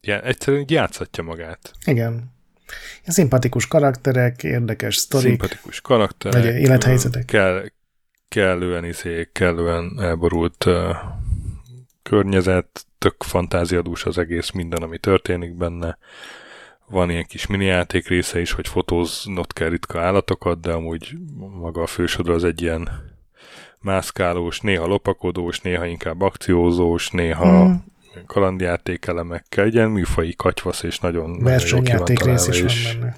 [0.02, 1.72] já, egyszerűen játszhatja magát.
[1.86, 2.34] Igen.
[3.06, 5.28] Szimpatikus karakterek, érdekes sztorik.
[5.28, 6.44] Szimpatikus karakterek.
[6.44, 7.26] Vagy élethelyzetek.
[7.26, 7.66] Kell,
[8.28, 10.66] kellően izé, kellően elborult
[12.10, 15.98] környezet, tök fantáziadús az egész, minden, ami történik benne.
[16.88, 21.16] Van ilyen kis mini játék része is, hogy fotóznod kell ritka állatokat, de amúgy
[21.60, 22.90] maga a fősodra az egy ilyen
[23.82, 27.74] mászkálós, néha lopakodós, néha inkább akciózós, néha mm.
[28.26, 33.18] kalandjáték elemekkel, egy ilyen műfai katyvasz, és nagyon versenyjáték rész is van benne.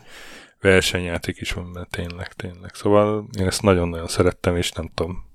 [0.62, 2.74] Versenyjáték is van benne, tényleg, tényleg.
[2.74, 5.27] Szóval én ezt nagyon-nagyon szerettem, és nem tudom,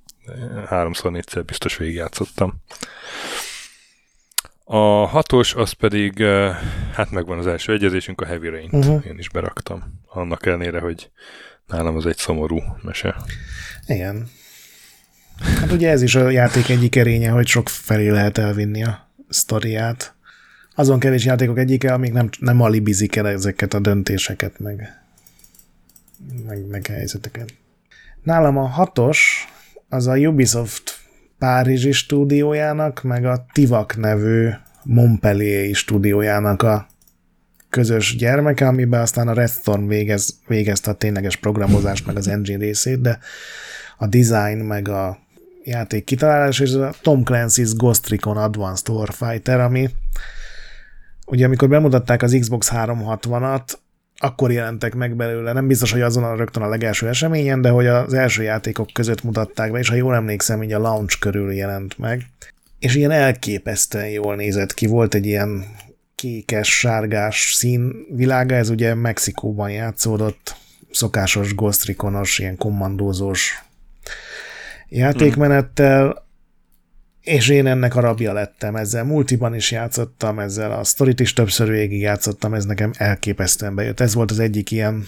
[0.66, 2.62] háromszor, négyszer biztos végigjátszottam.
[4.64, 6.56] A hatos, az pedig, eh,
[6.92, 9.06] hát megvan az első egyezésünk, a Heavy Rain-t uh-huh.
[9.06, 10.00] én is beraktam.
[10.06, 11.10] Annak ellenére, hogy
[11.66, 13.16] nálam az egy szomorú mese.
[13.86, 14.28] Igen.
[15.60, 20.14] Hát ugye ez is a játék egyik erénye, hogy sok felé lehet elvinni a sztoriát.
[20.74, 25.02] Azon kevés játékok egyike, amik nem, nem alibizik el ezeket a döntéseket, meg,
[26.46, 27.54] meg, meg helyzeteket.
[28.22, 29.48] Nálam a hatos,
[29.92, 31.00] az a Ubisoft
[31.38, 34.48] Párizsi stúdiójának, meg a Tivak nevű
[34.82, 36.86] Montpellier stúdiójának a
[37.70, 43.00] közös gyermeke, amiben aztán a Redstone végez, végezte a tényleges programozást, meg az engine részét,
[43.00, 43.18] de
[43.96, 45.18] a design, meg a
[45.64, 49.88] játék kitalálás, és a Tom Clancy's Ghost Recon Advanced Warfighter, ami
[51.26, 53.72] ugye amikor bemutatták az Xbox 360-at,
[54.22, 55.52] akkor jelentek meg belőle.
[55.52, 59.22] Nem biztos, hogy azon a rögtön a legelső eseményen, de hogy az első játékok között
[59.22, 62.26] mutatták be, és ha jól emlékszem, így a launch körül jelent meg.
[62.78, 64.86] És ilyen elképesztően jól nézett ki.
[64.86, 65.64] Volt egy ilyen
[66.14, 70.56] kékes, sárgás szín világa, ez ugye Mexikóban játszódott,
[70.90, 73.64] szokásos Ghost Recon-os, ilyen kommandózós
[74.88, 76.26] játékmenettel,
[77.22, 79.04] és én ennek a rabja lettem ezzel.
[79.04, 84.00] Multiban is játszottam ezzel, a sztorit is többször végig játszottam, ez nekem elképesztően bejött.
[84.00, 85.06] Ez volt az egyik ilyen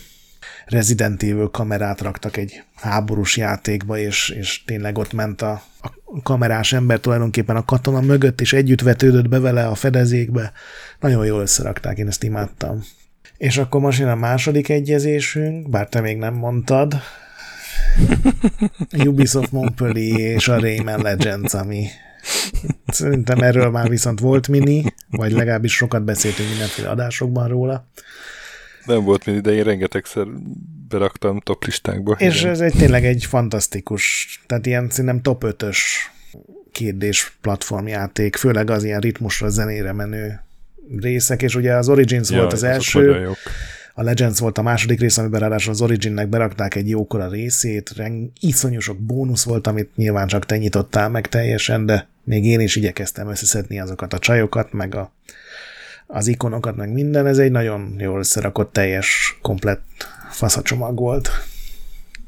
[0.67, 6.73] Resident Evil kamerát raktak egy háborús játékba, és, és tényleg ott ment a, a kamerás
[6.73, 10.53] ember tulajdonképpen a katona mögött, és együtt vetődött be vele a fedezékbe.
[11.01, 12.85] Nagyon jól összerakták, én ezt imádtam.
[13.37, 16.95] És akkor most jön a második egyezésünk, bár te még nem mondtad,
[19.07, 21.87] Ubisoft Montpellier és a Rayman Legends, ami
[22.87, 27.89] szerintem erről már viszont volt mini, vagy legalábbis sokat beszéltünk mindenféle adásokban róla.
[28.85, 30.27] Nem volt mini, de én rengetegszer
[30.89, 32.17] beraktam top listákba.
[32.19, 32.51] És igen.
[32.51, 35.79] ez egy tényleg egy fantasztikus, tehát ilyen szerintem top 5-ös
[36.73, 40.41] kérdés platformjáték, főleg az ilyen ritmusra, zenére menő
[41.01, 43.31] részek, és ugye az Origins ja, volt az első,
[43.97, 48.31] a Legends volt a második rész, amiben ráadásul az Originnek berakták egy jókora részét, reng,
[48.41, 52.77] iszonyú sok bónusz volt, amit nyilván csak te nyitottál meg teljesen, de még én is
[52.77, 55.13] igyekeztem összeszedni azokat a csajokat, meg a,
[56.07, 57.27] az ikonokat, meg minden.
[57.27, 59.85] Ez egy nagyon jól összerakott, teljes, komplett
[60.31, 61.31] faszacsomag volt.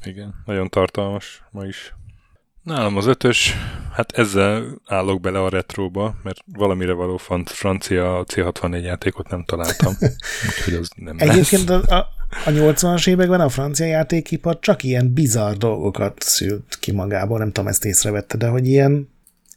[0.05, 1.95] Igen, nagyon tartalmas ma is.
[2.67, 3.55] Nálam az ötös,
[3.93, 9.93] hát ezzel állok bele a retróba, mert valamire való francia C64 játékot nem találtam.
[10.47, 11.91] úgyhogy az nem Egyébként lesz.
[11.91, 11.97] a,
[12.45, 17.69] a 80-as években a francia játékipar csak ilyen bizarr dolgokat szült ki magából, nem tudom,
[17.69, 19.09] ezt észrevette, de hogy ilyen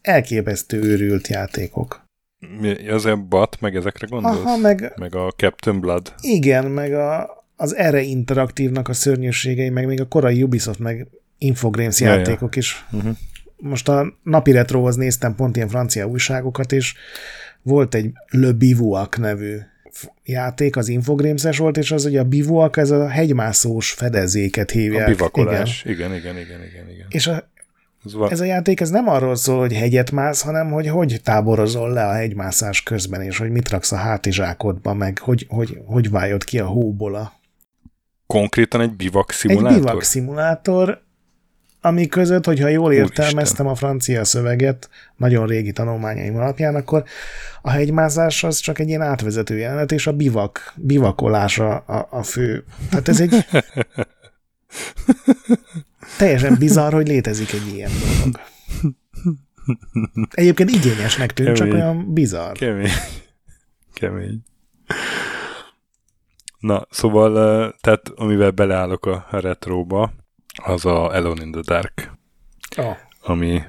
[0.01, 2.01] elképesztő őrült játékok.
[2.59, 4.37] Mi, az a BAT, meg ezekre gondolsz?
[4.37, 6.13] Aha, meg, meg a Captain Blood?
[6.21, 11.07] Igen, meg a, az erre interaktívnak a szörnyűségei, meg még a korai Ubisoft, meg
[11.39, 12.61] Infogrames ja, játékok ja.
[12.61, 12.85] is.
[12.91, 13.15] Uh-huh.
[13.57, 16.93] Most a napi retrohoz néztem pont ilyen francia újságokat, és
[17.61, 19.57] volt egy Le Bivouac nevű
[20.23, 25.07] játék, az Infogrames-es volt, és az ugye a bivouac, ez a hegymászós fedezéket hívják.
[25.07, 26.89] A bivakolás, igen, igen, igen, igen.
[26.89, 27.05] igen.
[27.09, 27.49] És a,
[28.29, 32.05] ez, a játék ez nem arról szól, hogy hegyet mász, hanem hogy hogy táborozol le
[32.07, 36.59] a hegymászás közben, és hogy mit raksz a hátizsákodba, meg hogy, hogy, hogy vájod ki
[36.59, 37.33] a hóból a...
[38.27, 39.77] Konkrétan egy bivak szimulátor?
[39.77, 41.01] Egy bivak szimulátor,
[41.81, 47.03] ami között, hogyha jól értelmeztem a francia szöveget nagyon régi tanulmányaim alapján, akkor
[47.61, 52.23] a hegymászás az csak egy ilyen átvezető jelenet, és a bivak, bivakolás a, a, a
[52.23, 52.63] fő.
[52.89, 53.45] Tehát ez egy
[56.17, 58.39] teljesen bizarr, hogy létezik egy ilyen dolog.
[60.31, 61.71] Egyébként igényesnek tűnt, Kemény.
[61.71, 62.51] csak olyan bizarr.
[62.51, 62.89] Kemény.
[63.93, 64.43] Kemény.
[66.59, 70.13] Na, szóval, tehát amivel beleállok a retróba,
[70.55, 72.11] az a Alone in the Dark,
[72.77, 72.97] oh.
[73.21, 73.61] ami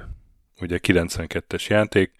[0.61, 2.11] ugye 92-es játék.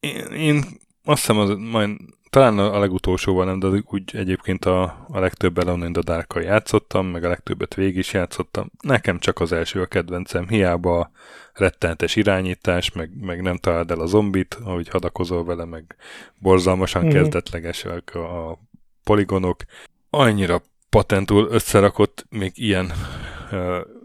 [0.00, 0.64] Én, én
[1.04, 1.90] azt hiszem, az, majd,
[2.30, 7.06] talán a legutolsóval nem, de úgy egyébként a, a legtöbb Alone in the dark játszottam,
[7.06, 8.70] meg a legtöbbet végig is játszottam.
[8.80, 11.10] Nekem csak az első a kedvencem, hiába a
[11.52, 15.96] rettenetes irányítás, meg, meg nem találd el a zombit, ahogy hadakozol vele, meg
[16.38, 17.12] borzalmasan mm-hmm.
[17.12, 18.58] kezdetlegesek a, a
[19.04, 19.62] poligonok.
[20.10, 22.92] Annyira patentul összerakott még ilyen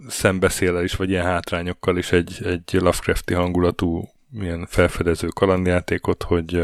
[0.07, 6.63] szembeszélel is, vagy ilyen hátrányokkal is egy, egy Lovecrafti hangulatú ilyen felfedező kalandjátékot, hogy,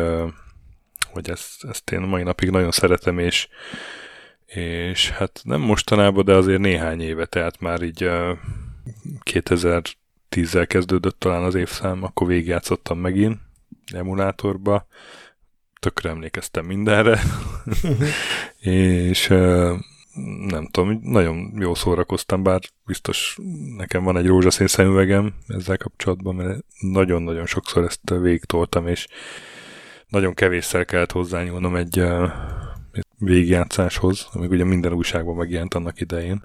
[1.12, 3.48] hogy ezt, ezt én mai napig nagyon szeretem, és,
[4.46, 8.10] és hát nem mostanában, de azért néhány éve, tehát már így
[9.32, 13.40] 2010-zel kezdődött talán az évszám, akkor végigjátszottam megint
[13.94, 14.88] emulátorba,
[15.80, 17.20] tökre emlékeztem mindenre,
[19.10, 19.34] és
[20.48, 23.38] nem tudom, nagyon jó szórakoztam, bár biztos
[23.78, 29.08] nekem van egy rózsaszín szemüvegem ezzel kapcsolatban, mert nagyon-nagyon sokszor ezt végigtoltam, és
[30.08, 32.04] nagyon kevésszer kellett hozzányúlnom egy
[33.18, 36.42] végigjátszáshoz, amíg ugye minden újságban megjelent annak idején.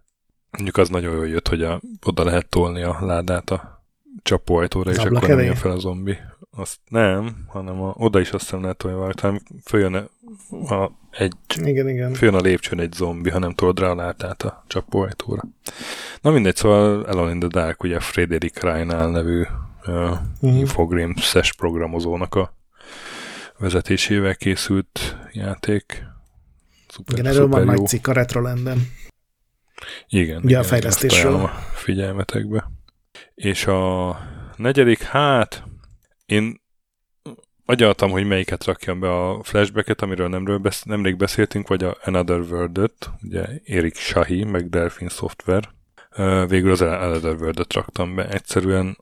[0.50, 3.84] Mondjuk az nagyon jól jött, hogy a, oda lehet tolni a ládát a
[4.22, 6.16] csapóajtóra, és akkor nem jön fel a zombi.
[6.56, 9.94] Azt nem, hanem a, oda is azt hiszem lehet valamit, hanem följön
[10.50, 12.12] a, egy, igen, igen.
[12.12, 15.42] följön a lépcsőn egy zombi, ha nem tudod rá a látát a csapóajtóra.
[16.20, 19.48] Na mindegy, szóval Alone in the Dark, ugye Frederick Reinal nevű uh,
[19.86, 20.58] uh-huh.
[20.58, 22.54] Infogrames-es programozónak a
[23.58, 26.04] vezetésével készült játék.
[26.88, 27.66] Szuper, igen, erről van jó.
[27.66, 28.92] nagy cikk a Retrolanden.
[30.08, 30.36] Igen.
[30.36, 31.34] Ugye igen, a fejlesztésről.
[31.34, 32.70] A figyelmetekbe.
[33.34, 34.16] És a
[34.56, 35.64] negyedik, hát
[36.30, 36.60] én
[37.64, 42.40] agyaltam, hogy melyiket rakjam be a flashbacket, amiről nemről besz- nemrég beszéltünk, vagy a Another
[42.40, 45.68] World-öt, ugye Erik Shahi, meg Delphin Software.
[46.46, 48.28] Végül az Another World-öt raktam be.
[48.28, 48.96] Egyszerűen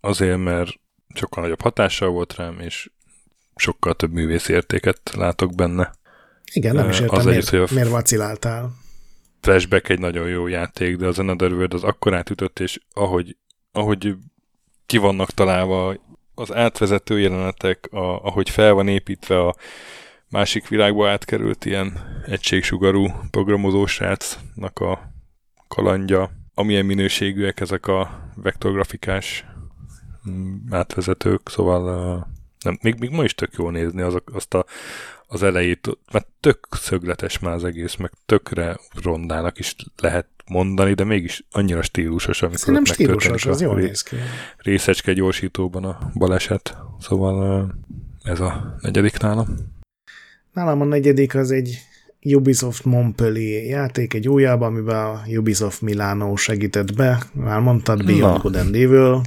[0.00, 0.70] azért, mert
[1.14, 2.90] sokkal nagyobb hatással volt rám, és
[3.56, 5.92] sokkal több művész értéket látok benne.
[6.52, 8.70] Igen, nem is értem, az miért, együtt, miért vaciláltál.
[9.40, 13.36] Flashback egy nagyon jó játék, de az Another World az akkor átütött, és ahogy,
[13.72, 14.14] ahogy
[14.86, 15.96] ki vannak találva
[16.38, 19.54] az átvezető jelenetek, a, ahogy fel van építve a
[20.28, 21.92] másik világba átkerült ilyen
[22.26, 25.12] egységsugarú programozó srácnak a
[25.68, 29.44] kalandja, amilyen minőségűek ezek a vektorgrafikás
[30.30, 32.26] mm, átvezetők, szóval
[32.68, 34.64] nem, még, még ma is tök jó nézni az, azt a,
[35.26, 41.04] az elejét, mert tök szögletes már az egész, meg tökre rondának is lehet mondani, de
[41.04, 44.16] mégis annyira stílusos, amikor nem stílusos, az jól néz ki.
[44.56, 46.76] Részecske gyorsítóban a baleset.
[47.00, 47.74] Szóval
[48.22, 49.46] ez a negyedik nálam.
[50.52, 51.78] Nálam a negyedik az egy
[52.22, 57.22] Ubisoft Montpellier játék, egy újabb, amiben a Ubisoft Milano segített be.
[57.32, 59.22] Már mondtad, Beyond Good and Evil.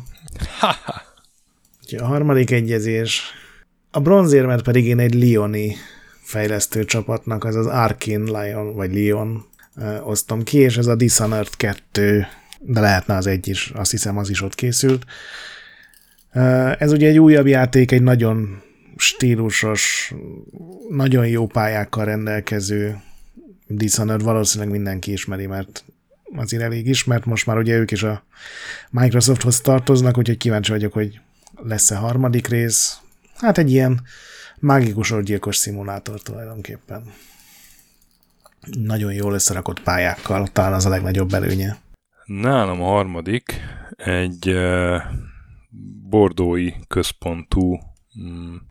[2.00, 3.22] A harmadik egyezés.
[3.92, 5.76] A bronzérmet pedig én egy Lioni
[6.22, 9.46] fejlesztő csapatnak, az az Arkane Lion, vagy Lion
[10.04, 12.26] osztom ki, és ez a Dishonored 2,
[12.60, 15.06] de lehetne az egy is, azt hiszem az is ott készült.
[16.78, 18.62] Ez ugye egy újabb játék, egy nagyon
[18.96, 20.14] stílusos,
[20.90, 23.02] nagyon jó pályákkal rendelkező
[23.68, 25.84] Dishonored valószínűleg mindenki ismeri, mert
[26.36, 28.24] azért elég ismert, most már ugye ők is a
[28.90, 31.20] Microsofthoz tartoznak, úgyhogy kíváncsi vagyok, hogy
[31.64, 32.98] lesz-e harmadik rész.
[33.36, 34.02] Hát egy ilyen
[34.60, 37.04] mágikus orgyilkos szimulátor tulajdonképpen
[38.68, 41.78] nagyon jól összerakott pályákkal, talán az a legnagyobb előnye.
[42.26, 43.62] Nálam a harmadik
[43.96, 44.56] egy
[46.10, 47.80] bordói központú
[48.16, 48.62] um,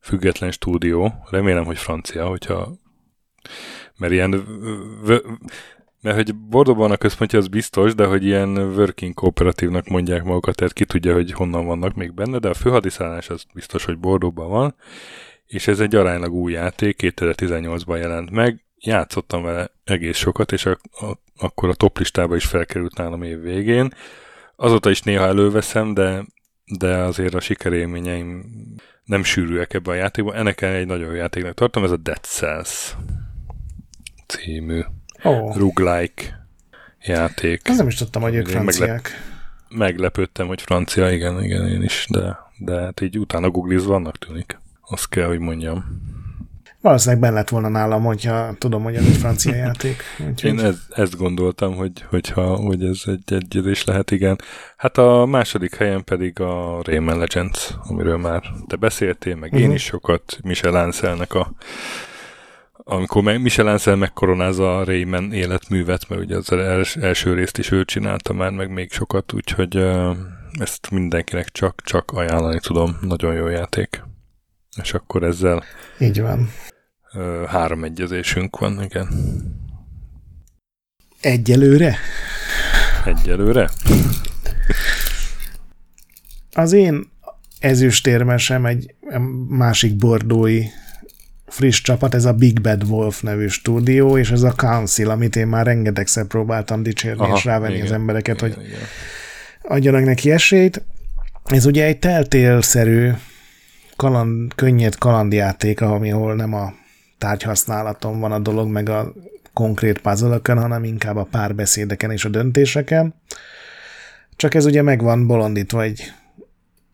[0.00, 2.78] független stúdió, remélem, hogy francia, hogyha
[3.96, 4.46] mert ilyen
[6.06, 10.72] mert hogy Bordóban a központja az biztos, de hogy ilyen working kooperatívnak mondják magukat, tehát
[10.72, 14.74] ki tudja, hogy honnan vannak még benne, de a főhadiszállás az biztos, hogy Bordóban van,
[15.46, 20.78] és ez egy aránylag új játék, 2018-ban jelent meg, játszottam vele egész sokat, és a,
[20.90, 23.92] a, akkor a top listába is felkerült nálam év végén.
[24.56, 26.24] Azóta is néha előveszem, de,
[26.78, 28.44] de azért a sikerélményeim
[29.04, 30.34] nem sűrűek ebben a játékban.
[30.34, 32.96] Ennek egy nagyon jó játéknak tartom, ez a Dead Cells
[34.26, 34.80] című
[35.28, 35.56] oh.
[35.56, 36.46] roguelike
[37.02, 37.68] játék.
[37.68, 38.88] Ez nem is tudtam, hogy ők franciák.
[38.88, 39.12] Meglep,
[39.68, 44.58] meglepődtem, hogy francia, igen, igen, én is, de, de hát így utána googlizva annak tűnik.
[44.80, 45.84] Azt kell, hogy mondjam.
[46.80, 50.02] Valószínűleg benne lett volna nálam, hogyha tudom, hogy ez egy francia játék.
[50.28, 50.50] Úgyhogy...
[50.50, 54.38] Én ez, ezt gondoltam, hogy, hogyha, hogy ez egy egyezés lehet, igen.
[54.76, 59.60] Hát a második helyen pedig a Rayman Legends, amiről már te beszéltél, meg uh-huh.
[59.60, 59.74] én mhm.
[59.74, 61.52] is sokat, Michel Anselnek a
[62.88, 67.84] amikor Michel Ancel megkoronázza a Rayman életművet, mert ugye az els, első részt is ő
[67.84, 69.76] csinálta már, meg még sokat, úgyhogy
[70.52, 72.98] ezt mindenkinek csak, csak ajánlani tudom.
[73.00, 74.02] Nagyon jó játék.
[74.82, 75.62] És akkor ezzel...
[75.98, 76.48] Így van
[77.46, 79.08] három egyezésünk van, igen.
[81.20, 81.96] Egyelőre?
[83.04, 83.70] Egyelőre?
[86.52, 87.10] Az én
[87.58, 88.94] ezüstérmesem egy
[89.48, 90.62] másik bordói
[91.46, 95.46] friss csapat, ez a Big Bad Wolf nevű stúdió, és ez a Council, amit én
[95.46, 98.78] már rengetegszer próbáltam dicsérni Aha, és rávenni igen, az embereket, igen, hogy igen.
[99.62, 100.84] adjanak neki esélyt.
[101.44, 103.10] Ez ugye egy teltélszerű
[103.96, 106.72] kaland, könnyed kalandjáték, ahol nem a
[107.18, 109.12] tárgyhasználaton van a dolog, meg a
[109.52, 113.14] konkrét puzzle hanem inkább a párbeszédeken és a döntéseken.
[114.36, 116.12] Csak ez ugye meg van bolondítva egy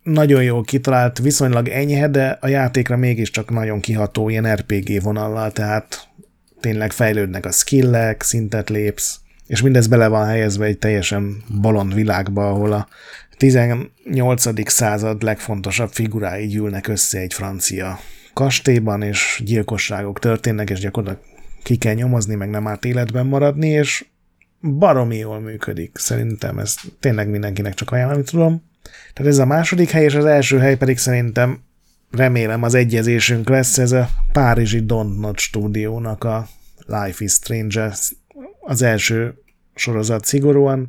[0.02, 6.08] nagyon jól kitalált, viszonylag enyhe, de a játékra mégiscsak nagyon kiható ilyen RPG vonallal, tehát
[6.60, 12.48] tényleg fejlődnek a skillek, szintet lépsz, és mindez bele van helyezve egy teljesen bolond világba,
[12.48, 12.88] ahol a
[13.36, 14.70] 18.
[14.70, 17.98] század legfontosabb figurái gyűlnek össze egy francia
[18.32, 21.24] kastélyban, és gyilkosságok történnek, és gyakorlatilag
[21.62, 24.04] ki kell nyomozni, meg nem árt életben maradni, és
[24.60, 25.90] baromi jól működik.
[25.94, 28.62] Szerintem ez tényleg mindenkinek csak ajánlani tudom.
[29.12, 31.62] Tehát ez a második hely, és az első hely pedig szerintem
[32.10, 36.48] remélem az egyezésünk lesz, ez a Párizsi Don't Not stúdiónak a
[36.86, 37.92] Life is Strange
[38.60, 39.34] az első
[39.74, 40.88] sorozat szigorúan,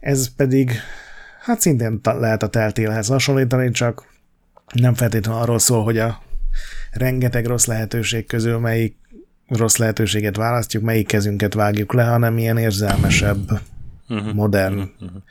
[0.00, 0.72] ez pedig
[1.40, 4.06] hát szintén lehet a teltélhez hasonlítani, csak
[4.72, 6.22] nem feltétlenül arról szól, hogy a
[6.92, 8.96] rengeteg rossz lehetőség közül melyik
[9.48, 13.60] rossz lehetőséget választjuk, melyik kezünket vágjuk le, hanem ilyen érzelmesebb,
[14.08, 14.32] uh-huh.
[14.32, 15.22] modern uh-huh.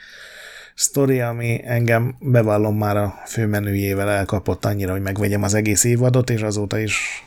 [0.75, 6.41] Sztori, ami engem bevallom már a főmenüjével elkapott annyira, hogy megvegyem az egész évadot, és
[6.41, 7.23] azóta is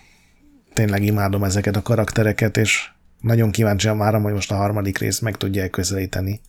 [0.72, 2.88] tényleg imádom ezeket a karaktereket, és
[3.20, 6.40] nagyon kíváncsian várom, hogy most a harmadik részt meg tudja közelíteni.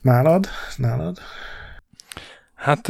[0.00, 0.48] Nálad?
[0.76, 1.18] Nálad?
[2.54, 2.86] Hát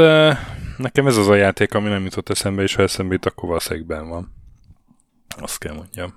[0.77, 4.07] nekem ez az a játék, ami nem jutott eszembe, és ha eszembe jut, akkor valószínűleg
[4.09, 4.35] van.
[5.39, 6.15] Azt kell mondjam.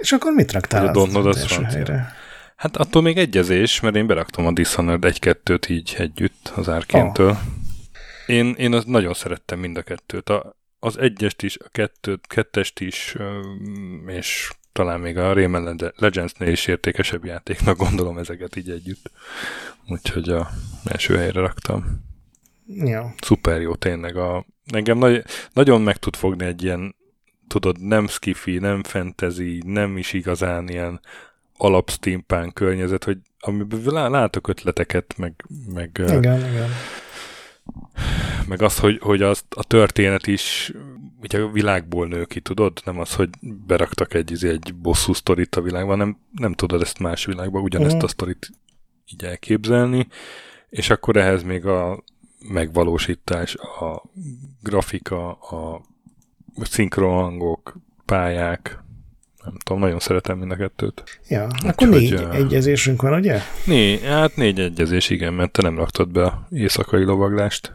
[0.00, 2.12] És akkor mit raktál az, az, az helyre?
[2.56, 7.30] Hát attól még egyezés, mert én beraktam a Dishonored 1-2-t így együtt az árkéntől.
[7.30, 7.38] Oh.
[8.26, 10.28] Én, én az nagyon szerettem mind a kettőt.
[10.28, 13.16] A, az egyest is, a kettőt, kettest is,
[14.06, 19.10] és talán még a Rayman Legends-nél is értékesebb játéknak gondolom ezeket így együtt.
[19.88, 20.50] Úgyhogy a
[20.84, 22.04] első helyre raktam.
[22.66, 23.14] Ja.
[23.20, 24.16] Szuper jó, tényleg.
[24.16, 26.96] A, engem nagy, nagyon meg tud fogni egy ilyen,
[27.46, 31.00] tudod, nem skifi, nem fantasy, nem is igazán ilyen
[31.56, 35.44] alap steampunk környezet, hogy amiben látok ötleteket, meg,
[35.74, 36.70] meg igen, igen.
[38.48, 40.72] meg az, hogy, hogy az, a történet is
[41.22, 42.80] ugye a világból nő ki, tudod?
[42.84, 43.28] Nem az, hogy
[43.66, 47.94] beraktak egy, izé, egy bosszú sztorit a világban, nem, nem tudod ezt más világban ugyanezt
[47.94, 48.08] uh-huh.
[48.08, 48.50] a sztorit
[49.12, 50.06] így elképzelni,
[50.68, 52.04] és akkor ehhez még a
[52.48, 54.02] megvalósítás, a
[54.62, 55.80] grafika, a
[56.56, 58.84] szinkronhangok, pályák,
[59.46, 61.20] nem tudom, nagyon szeretem mind a kettőt.
[61.28, 63.40] Ja, Úgy, akkor négy hogy, egyezésünk van, ugye?
[63.64, 67.72] Né, hát négy egyezés, igen, mert te nem raktad be a éjszakai lovaglást.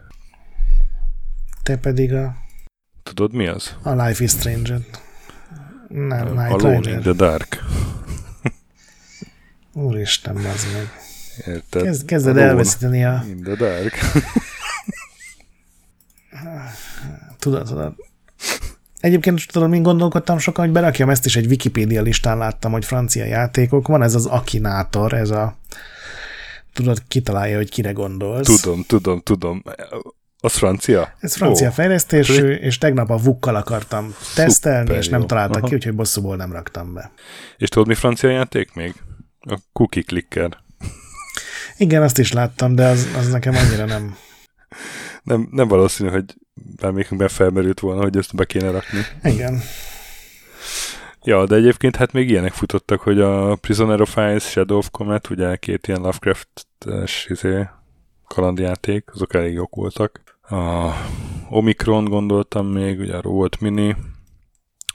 [1.64, 2.36] Te pedig a...
[3.04, 3.76] Tudod, mi az?
[3.82, 4.80] A Life is Strange.
[5.88, 6.94] Nem, a Night Alone Rider.
[6.94, 7.64] in the Dark.
[9.74, 10.90] Úristen, az meg.
[11.56, 11.84] Érted?
[11.84, 13.24] Kezd, kezded Alone elveszíteni a...
[13.28, 14.00] In the Dark.
[17.40, 18.11] tudod, tudod.
[19.02, 23.26] Egyébként tudod, mint gondolkodtam sokan, hogy berakjam ezt is egy Wikipedia listán láttam, hogy francia
[23.26, 23.88] játékok.
[23.88, 25.58] Van ez az Akinátor, ez a
[26.74, 28.62] tudod, kitalálja, hogy kire gondolsz.
[28.62, 29.64] Tudom, tudom, tudom.
[30.40, 31.16] Az francia?
[31.20, 31.74] Ez francia oh.
[31.74, 35.68] fejlesztésű, és tegnap a vukkal akartam tesztelni, és nem találtak Aha.
[35.68, 37.12] ki, úgyhogy bosszúból nem raktam be.
[37.58, 38.94] És tudod, mi francia játék még?
[39.40, 40.58] A Cookie Clicker.
[41.78, 44.16] Igen, azt is láttam, de az, az nekem annyira nem...
[45.24, 46.36] nem, nem valószínű, hogy
[46.76, 49.00] bármelyikünkben felmerült volna, hogy ezt be kéne rakni.
[49.24, 49.62] Igen.
[51.24, 55.30] Ja, de egyébként hát még ilyenek futottak, hogy a Prisoner of Ice, Shadow of Comet,
[55.30, 57.68] ugye két ilyen Lovecraft-es izé,
[58.28, 60.22] kalandjáték, azok elég jók voltak.
[60.42, 60.92] A
[61.50, 63.96] Omicron gondoltam még, ugye a volt Mini,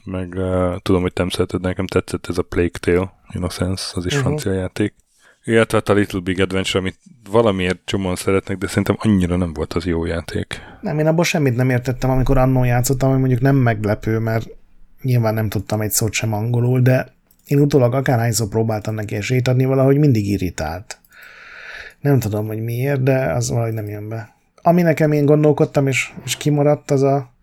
[0.05, 4.13] meg uh, tudom, hogy nem szereted, nekem tetszett ez a Plague Tale Innocence, az is
[4.13, 4.27] uh-huh.
[4.27, 4.95] francia játék.
[5.47, 6.99] Illetve hát a Little Big Adventure, amit
[7.31, 10.61] valamiért csomóan szeretnek, de szerintem annyira nem volt az jó játék.
[10.81, 14.49] Nem, én abból semmit nem értettem, amikor annó játszottam, hogy mondjuk nem meglepő, mert
[15.03, 17.13] nyilván nem tudtam egy szót sem angolul, de
[17.47, 20.99] én utólag akárhányszor próbáltam neki esélyt adni, valahogy mindig irritált.
[22.01, 24.35] Nem tudom, hogy miért, de az valahogy nem jön be.
[24.63, 27.35] Ami nekem én gondolkodtam, és, és kimaradt, az a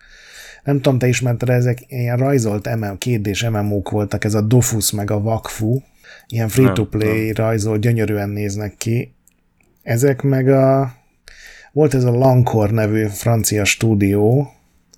[0.64, 5.12] nem tudom, te ismerted, ezek ilyen rajzolt MM, kérdés MMO-k voltak, ez a Dofus meg
[5.12, 5.80] a Vakfu,
[6.34, 9.14] ilyen free-to-play rajzol, gyönyörűen néznek ki.
[9.84, 10.94] Ezek meg a...
[11.72, 14.54] Volt ez a Lancor nevű francia stúdió,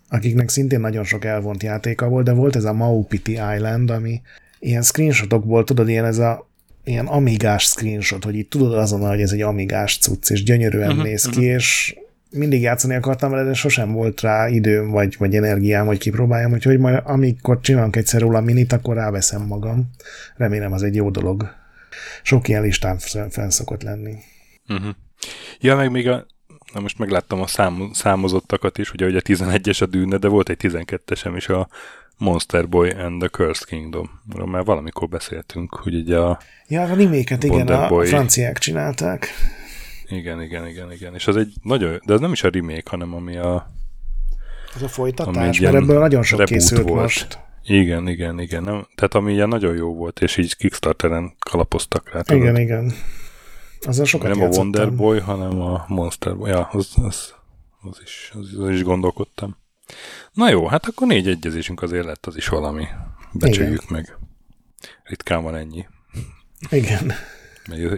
[0.09, 4.21] akiknek szintén nagyon sok elvont játéka volt, de volt ez a Maupiti Island, ami
[4.59, 6.49] ilyen screenshotokból, tudod, ilyen ez a
[6.83, 11.03] ilyen amigás screenshot, hogy itt tudod azonnal, hogy ez egy amigás cucc, és gyönyörűen uh-huh,
[11.03, 11.53] néz ki, uh-huh.
[11.53, 11.95] és
[12.31, 16.79] mindig játszani akartam vele, de sosem volt rá időm, vagy, vagy energiám, hogy kipróbáljam, úgyhogy
[16.79, 19.89] majd amikor csinálunk egyszer róla minit, akkor ráveszem magam.
[20.35, 21.53] Remélem az egy jó dolog.
[22.23, 22.97] Sok ilyen listán
[23.29, 24.15] fenn szokott lenni.
[24.67, 24.89] Uh-huh.
[25.59, 26.25] Ja, meg még a,
[26.73, 30.49] na most megláttam a szám, számozottakat is, ugye, hogy a 11-es a dűne, de volt
[30.49, 31.67] egy 12-esem is a
[32.17, 34.09] Monster Boy and the Cursed Kingdom.
[34.33, 39.27] Arról már valamikor beszéltünk, hogy ugye a Ja, a reméket, igen, a, a franciák csinálták.
[40.07, 41.13] Igen, igen, igen, igen.
[41.13, 43.71] És az egy nagyon, de ez nem is a remake, hanem ami a...
[44.75, 47.01] Az a folytatás, mert ebből nagyon sok készült volt.
[47.01, 47.39] most.
[47.63, 48.63] Igen, igen, igen.
[48.63, 48.87] Nem?
[48.95, 52.21] Tehát ami ilyen nagyon jó volt, és így Kickstarteren kalapoztak rá.
[52.27, 52.57] Igen, tudod?
[52.57, 52.93] igen.
[53.81, 54.59] a sokat Nem játszottam.
[54.59, 56.49] a Wonder Boy, hanem a Monster Boy.
[56.49, 57.33] Ja, az, az,
[57.81, 59.57] az, is, az, az is gondolkodtam.
[60.33, 62.85] Na jó, hát akkor négy egyezésünk azért lett, az is valami.
[63.31, 63.87] Becsüljük igen.
[63.89, 64.17] meg.
[65.03, 65.85] Ritkán van ennyi.
[66.69, 67.13] Igen.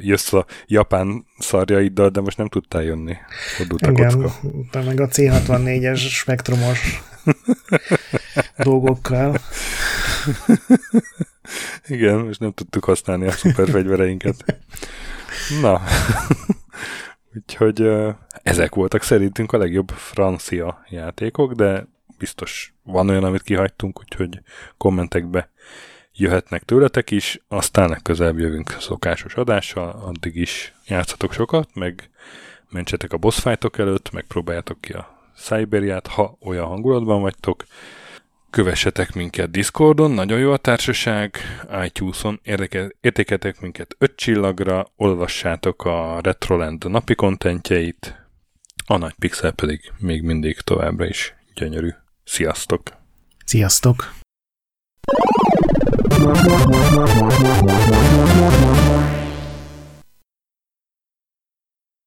[0.02, 3.16] Jössz a japán szarjaiddal, de most nem tudtál jönni.
[3.56, 4.48] Fordult a Igen, kocka.
[4.72, 7.02] de meg a C64-es spektrumos
[8.58, 9.38] dolgokkal.
[11.88, 14.62] Igen, most nem tudtuk használni a szuperfegyvereinket.
[15.62, 15.82] Na,
[17.36, 17.90] úgyhogy
[18.44, 21.88] ezek voltak szerintünk a legjobb francia játékok, de
[22.18, 24.42] biztos van olyan, amit kihagytunk, úgyhogy
[24.78, 25.50] kommentekbe
[26.18, 32.10] jöhetnek tőletek is, aztán legközelebb jövünk szokásos adással, addig is játszatok sokat, meg
[32.70, 37.66] mentsetek a boss fightok előtt, meg próbáljátok ki a Cyberiát, ha olyan hangulatban vagytok,
[38.50, 41.38] kövessetek minket Discordon, nagyon jó a társaság,
[41.84, 42.40] iTunes-on,
[43.02, 48.16] értékeltek minket 5 csillagra, olvassátok a Retroland napi kontentjeit,
[48.86, 51.90] a nagy pixel pedig még mindig továbbra is gyönyörű.
[52.24, 52.82] Sziasztok!
[53.46, 54.14] Sziasztok!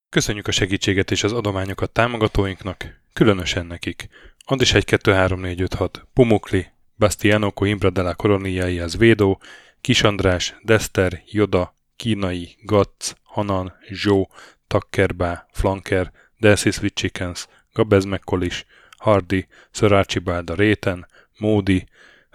[0.09, 4.09] Köszönjük a segítséget és az adományokat támogatóinknak, különösen nekik.
[4.45, 9.41] Andis 1, 2, 3, 4, 5, 6, Pumukli, Bastiano Coimbra de la Coroniai az Védó,
[9.81, 14.29] Kis András, Dester, Joda, Kínai, Gatz, Hanan, Zsó,
[14.67, 18.65] Takkerbá, Flanker, Dances with Chickens, Gabez McCollish,
[18.97, 21.07] Hardy, Sir Archibald a Réten,
[21.37, 21.87] Módi,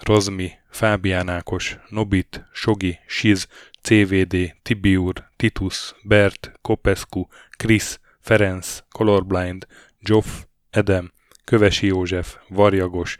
[0.03, 3.49] Rozmi, Fábián Ákos, Nobit, Sogi, Siz,
[3.83, 9.67] CVD, Tibiur, Titus, Bert, Kopescu, Krisz, Ferenc, Colorblind,
[10.01, 10.27] Joff,
[10.71, 11.13] Edem,
[11.45, 13.17] Kövesi József, Varjagos,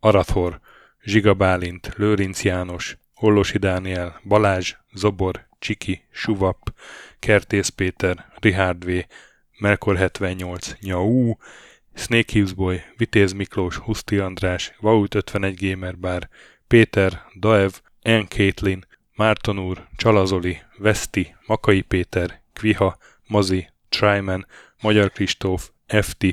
[0.00, 0.60] Arathor,
[1.02, 6.74] Zsiga Bálint, Lőrinc János, Hollosi Dániel, Balázs, Zobor, Csiki, Suvap,
[7.18, 9.04] Kertész Péter, Richard V,
[9.58, 11.34] Melkor 78, Nyau,
[11.94, 16.28] Snake Hills Boy, Vitéz Miklós, Huszti András, Vaut 51 Gamer Bar,
[16.66, 17.72] Péter, Daev,
[18.02, 18.26] N.
[18.28, 24.46] Caitlin, Márton úr, Csalazoli, Veszti, Makai Péter, Kviha, Mazi, Tryman,
[24.82, 26.24] Magyar Kristóf, FT,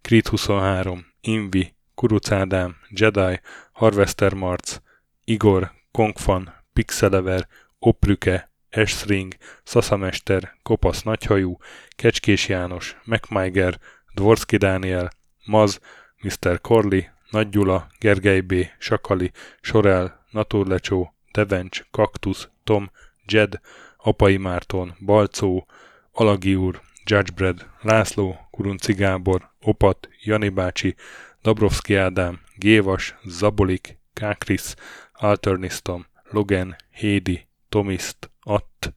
[0.00, 3.40] Krit 23, Invi, Kuruc Ádám, Jedi,
[3.72, 4.80] Harvester Marc,
[5.24, 7.48] Igor, Kongfan, Pixelever,
[7.78, 11.56] Oprüke, Esring, Szaszamester, Kopasz Nagyhajú,
[11.96, 13.78] Kecskés János, MacMiger,
[14.14, 15.10] Dvorski Dániel,
[15.46, 15.80] Maz,
[16.22, 16.60] Mr.
[16.60, 22.90] Corley, Nagy Gyula, Gergely B., Sakali, Sorel, Naturlecsó, Devencs, Kaktusz, Tom,
[23.26, 23.60] Jed,
[23.96, 25.66] Apai Márton, Balcó,
[26.12, 30.94] Alagi úr, Judgebred, László, Kurunci Gábor, Opat, Jani bácsi,
[31.42, 34.74] Dabrowski Ádám, Gévas, Zabolik, Kákris,
[35.12, 38.94] Alternisztom, Logan, Hédi, Tomiszt, Att,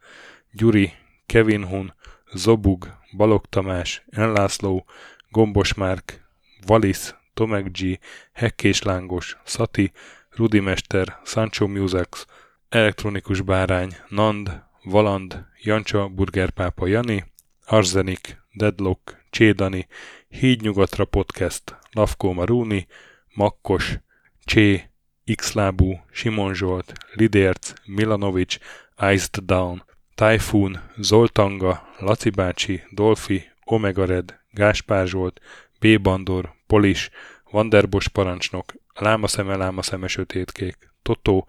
[0.52, 0.94] Gyuri,
[1.26, 1.94] Kevin Hun,
[2.34, 4.86] Zobug, Balog Tamás, Enlászló,
[5.30, 6.28] Gombos Márk,
[6.66, 8.00] Valisz, Tomek G,
[8.34, 9.92] Hekkés Lángos, Szati,
[10.30, 12.26] Rudimester, Sancho Musax,
[12.70, 17.24] Elektronikus Bárány, Nand, Valand, Jancsa, Burgerpápa Jani,
[17.66, 19.88] Arzenik, Deadlock, Csédani,
[20.30, 22.88] Hídnyugatra Podcast, Lavkó Maruni,
[23.34, 24.00] Makkos,
[24.46, 24.90] Csé,
[25.36, 28.58] Xlábú, Simon Zsolt, Lidérc, Milanovic,
[28.98, 29.84] Iced Down,
[30.18, 35.42] Typhoon, Zoltanga, Laci bácsi, Dolfi, Omega Red, Gáspár Zsolt,
[35.80, 36.02] B.
[36.02, 37.10] Bandor, Polis,
[37.52, 41.48] Vanderbos parancsnok, Lámaszeme, Lámaszeme, Sötétkék, Totó,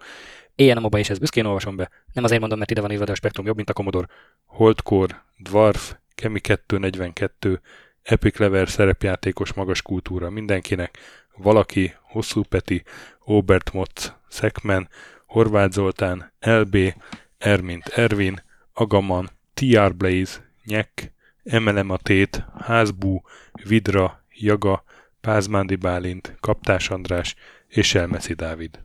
[0.55, 1.89] Éjjel a moba és ezt büszkén olvasom be.
[2.13, 4.07] Nem azért mondom, mert ide van írva, de a spektrum jobb, mint a Commodore.
[4.45, 7.61] Holdcore, Dwarf, Kemi 242,
[8.03, 10.97] Epic Lever szerepjátékos magas kultúra mindenkinek,
[11.35, 12.83] valaki, Hosszú Peti,
[13.19, 14.89] Obert Motz, Szekmen,
[15.25, 16.77] Horváth Zoltán, LB,
[17.37, 18.47] Ermint Ervin,
[18.79, 21.13] Agaman, TR Blaze, Nyek,
[21.43, 23.21] Emelem a Tét, Házbú,
[23.63, 24.83] Vidra, Jaga,
[25.21, 27.35] Pázmándi Bálint, Kaptás András
[27.67, 28.79] és Elmeszi Dávid.